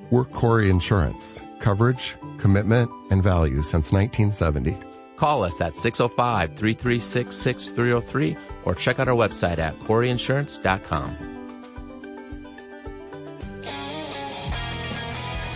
We're 0.09 0.25
Corey 0.25 0.71
Insurance. 0.71 1.42
Coverage, 1.59 2.14
commitment, 2.38 2.92
and 3.11 3.21
value 3.23 3.62
since 3.62 3.90
1970. 3.90 4.79
Call 5.16 5.42
us 5.42 5.61
at 5.61 5.73
605-336-6303 5.73 8.38
or 8.64 8.77
check 8.77 9.01
out 9.01 9.09
our 9.09 9.16
website 9.16 9.59
at 9.59 9.81
coreyinsurance.com. 9.81 11.16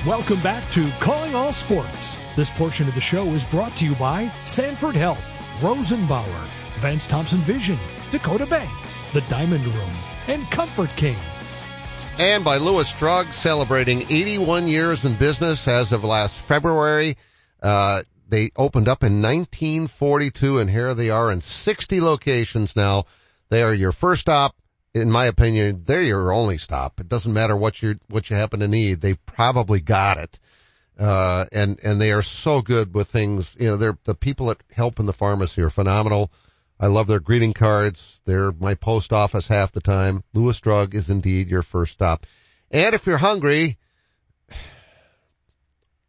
Welcome 0.04 0.40
back 0.40 0.68
to 0.72 0.90
Calling 0.98 1.36
All 1.36 1.52
Sports. 1.52 2.18
This 2.34 2.50
portion 2.50 2.88
of 2.88 2.96
the 2.96 3.00
show 3.00 3.28
is 3.28 3.44
brought 3.44 3.76
to 3.76 3.84
you 3.84 3.94
by 3.94 4.32
Sanford 4.46 4.96
Health, 4.96 5.22
Rosenbauer, 5.60 6.48
Vance 6.80 7.06
Thompson 7.06 7.38
Vision, 7.40 7.78
Dakota 8.10 8.46
Bank, 8.46 8.70
The 9.12 9.20
Diamond 9.22 9.66
Room, 9.66 9.90
and 10.26 10.50
Comfort 10.50 10.90
King 10.96 11.16
and 12.18 12.44
by 12.44 12.58
Lewis 12.58 12.92
Drug 12.92 13.32
celebrating 13.32 14.02
81 14.02 14.68
years 14.68 15.04
in 15.04 15.16
business 15.16 15.66
as 15.66 15.92
of 15.92 16.04
last 16.04 16.36
February. 16.36 17.16
Uh, 17.62 18.02
they 18.28 18.50
opened 18.56 18.88
up 18.88 19.02
in 19.02 19.22
1942 19.22 20.58
and 20.58 20.70
here 20.70 20.94
they 20.94 21.10
are 21.10 21.30
in 21.30 21.40
60 21.40 22.00
locations 22.00 22.76
now. 22.76 23.04
They 23.48 23.62
are 23.62 23.74
your 23.74 23.92
first 23.92 24.22
stop. 24.22 24.54
In 24.94 25.10
my 25.10 25.26
opinion, 25.26 25.82
they're 25.84 26.02
your 26.02 26.32
only 26.32 26.58
stop. 26.58 27.00
It 27.00 27.08
doesn't 27.08 27.32
matter 27.32 27.56
what 27.56 27.80
you, 27.80 27.98
what 28.08 28.28
you 28.28 28.36
happen 28.36 28.60
to 28.60 28.68
need. 28.68 29.00
They 29.00 29.14
probably 29.14 29.80
got 29.80 30.18
it. 30.18 30.38
Uh, 30.98 31.46
and, 31.52 31.80
and 31.82 32.00
they 32.00 32.12
are 32.12 32.22
so 32.22 32.60
good 32.60 32.94
with 32.94 33.08
things, 33.08 33.56
you 33.58 33.68
know, 33.68 33.76
they're, 33.76 33.98
the 34.04 34.14
people 34.14 34.46
that 34.46 34.58
help 34.72 35.00
in 35.00 35.06
the 35.06 35.12
pharmacy 35.12 35.62
are 35.62 35.70
phenomenal. 35.70 36.30
I 36.82 36.86
love 36.86 37.06
their 37.06 37.20
greeting 37.20 37.52
cards. 37.52 38.22
They're 38.24 38.52
my 38.52 38.74
post 38.74 39.12
office 39.12 39.46
half 39.46 39.72
the 39.72 39.82
time. 39.82 40.24
Lewis 40.32 40.58
Drug 40.60 40.94
is 40.94 41.10
indeed 41.10 41.50
your 41.50 41.62
first 41.62 41.92
stop. 41.92 42.24
And 42.70 42.94
if 42.94 43.06
you're 43.06 43.18
hungry, 43.18 43.76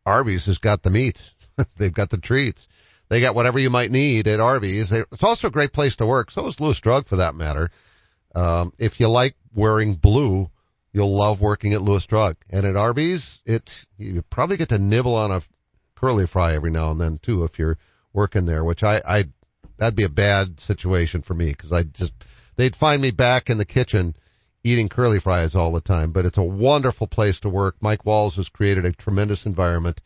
Arby's 0.06 0.46
has 0.46 0.60
got 0.60 0.82
the 0.82 0.90
meats. 0.90 1.36
They've 1.78 1.94
got 1.94 2.10
the 2.10 2.18
treats. 2.18 2.70
They 3.10 3.20
got 3.20 3.36
whatever 3.36 3.60
you 3.60 3.70
might 3.70 3.92
need 3.92 4.30
at 4.30 4.40
Arby's. 4.40 4.94
It's 4.94 5.24
also 5.24 5.50
a 5.50 5.52
great 5.52 5.74
place 5.74 5.98
to 5.98 6.06
work. 6.06 6.32
So 6.32 6.48
is 6.48 6.62
Lewis 6.62 6.80
Drug 6.80 7.06
for 7.06 7.18
that 7.18 7.36
matter. 7.36 7.70
Um, 8.34 8.72
if 8.80 9.02
you 9.02 9.10
like 9.10 9.36
wearing 9.54 9.96
blue, 9.96 10.50
you'll 10.94 11.14
love 11.14 11.42
working 11.42 11.74
at 11.74 11.82
Lewis 11.82 12.06
Drug. 12.06 12.38
And 12.50 12.66
at 12.66 12.78
Arby's, 12.78 13.42
it's, 13.46 13.86
you 13.98 14.22
probably 14.22 14.56
get 14.56 14.70
to 14.70 14.80
nibble 14.80 15.16
on 15.16 15.32
a 15.32 15.42
curly 15.96 16.28
fry 16.28 16.56
every 16.56 16.72
now 16.72 16.92
and 16.92 17.02
then 17.02 17.18
too 17.18 17.44
if 17.44 17.60
you're 17.60 17.78
working 18.14 18.46
there, 18.46 18.64
which 18.64 18.86
I, 18.86 19.02
I 19.06 19.26
that'd 19.82 19.96
be 19.96 20.04
a 20.04 20.10
bad 20.10 20.60
situation 20.60 21.24
for 21.24 21.34
me 21.34 21.48
because 21.48 21.72
I 21.72 21.82
just 21.82 22.14
they'd 22.56 22.76
find 22.76 23.02
me 23.02 23.10
back 23.10 23.50
in 23.50 23.58
the 23.58 23.66
kitchen 23.66 24.16
eating 24.64 24.90
curly 24.90 25.20
fries 25.20 25.56
all 25.56 25.72
the 25.72 25.82
time, 25.82 26.12
but 26.12 26.24
it's 26.24 26.38
a 26.38 26.44
wonderful 26.44 27.08
place 27.08 27.40
to 27.40 27.50
work. 27.50 27.78
Mike 27.82 28.06
Walls 28.06 28.36
has 28.36 28.48
created 28.48 28.86
a 28.86 28.92
tremendous 28.92 29.48
environment 29.48 30.00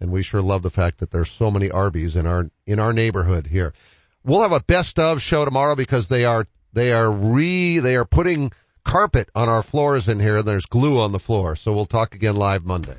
and 0.00 0.12
we 0.12 0.22
sure 0.22 0.40
love 0.40 0.62
the 0.62 0.70
fact 0.70 0.98
that 0.98 1.10
there's 1.10 1.28
so 1.28 1.50
many 1.50 1.72
Arby's 1.72 2.14
in 2.14 2.24
our, 2.24 2.48
in 2.66 2.78
our 2.78 2.92
neighborhood 2.92 3.48
here. 3.48 3.74
We'll 4.22 4.42
have 4.42 4.52
a 4.52 4.60
best 4.60 5.00
of 5.00 5.20
show 5.20 5.44
tomorrow 5.44 5.74
because 5.74 6.06
they 6.06 6.24
are, 6.24 6.46
they 6.72 6.92
are 6.92 7.10
re, 7.10 7.80
they 7.80 7.96
are 7.96 8.04
putting 8.04 8.52
carpet 8.84 9.28
on 9.34 9.48
our 9.48 9.64
floors 9.64 10.08
in 10.08 10.20
here 10.20 10.36
and 10.36 10.46
there's 10.46 10.66
glue 10.66 11.00
on 11.00 11.10
the 11.10 11.18
floor. 11.18 11.56
So 11.56 11.72
we'll 11.72 11.86
talk 11.86 12.14
again 12.14 12.36
live 12.36 12.64
Monday. 12.64 12.98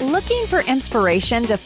Looking 0.00 0.46
for 0.46 0.60
inspiration 0.60 1.42
to 1.48 1.58
find 1.58 1.60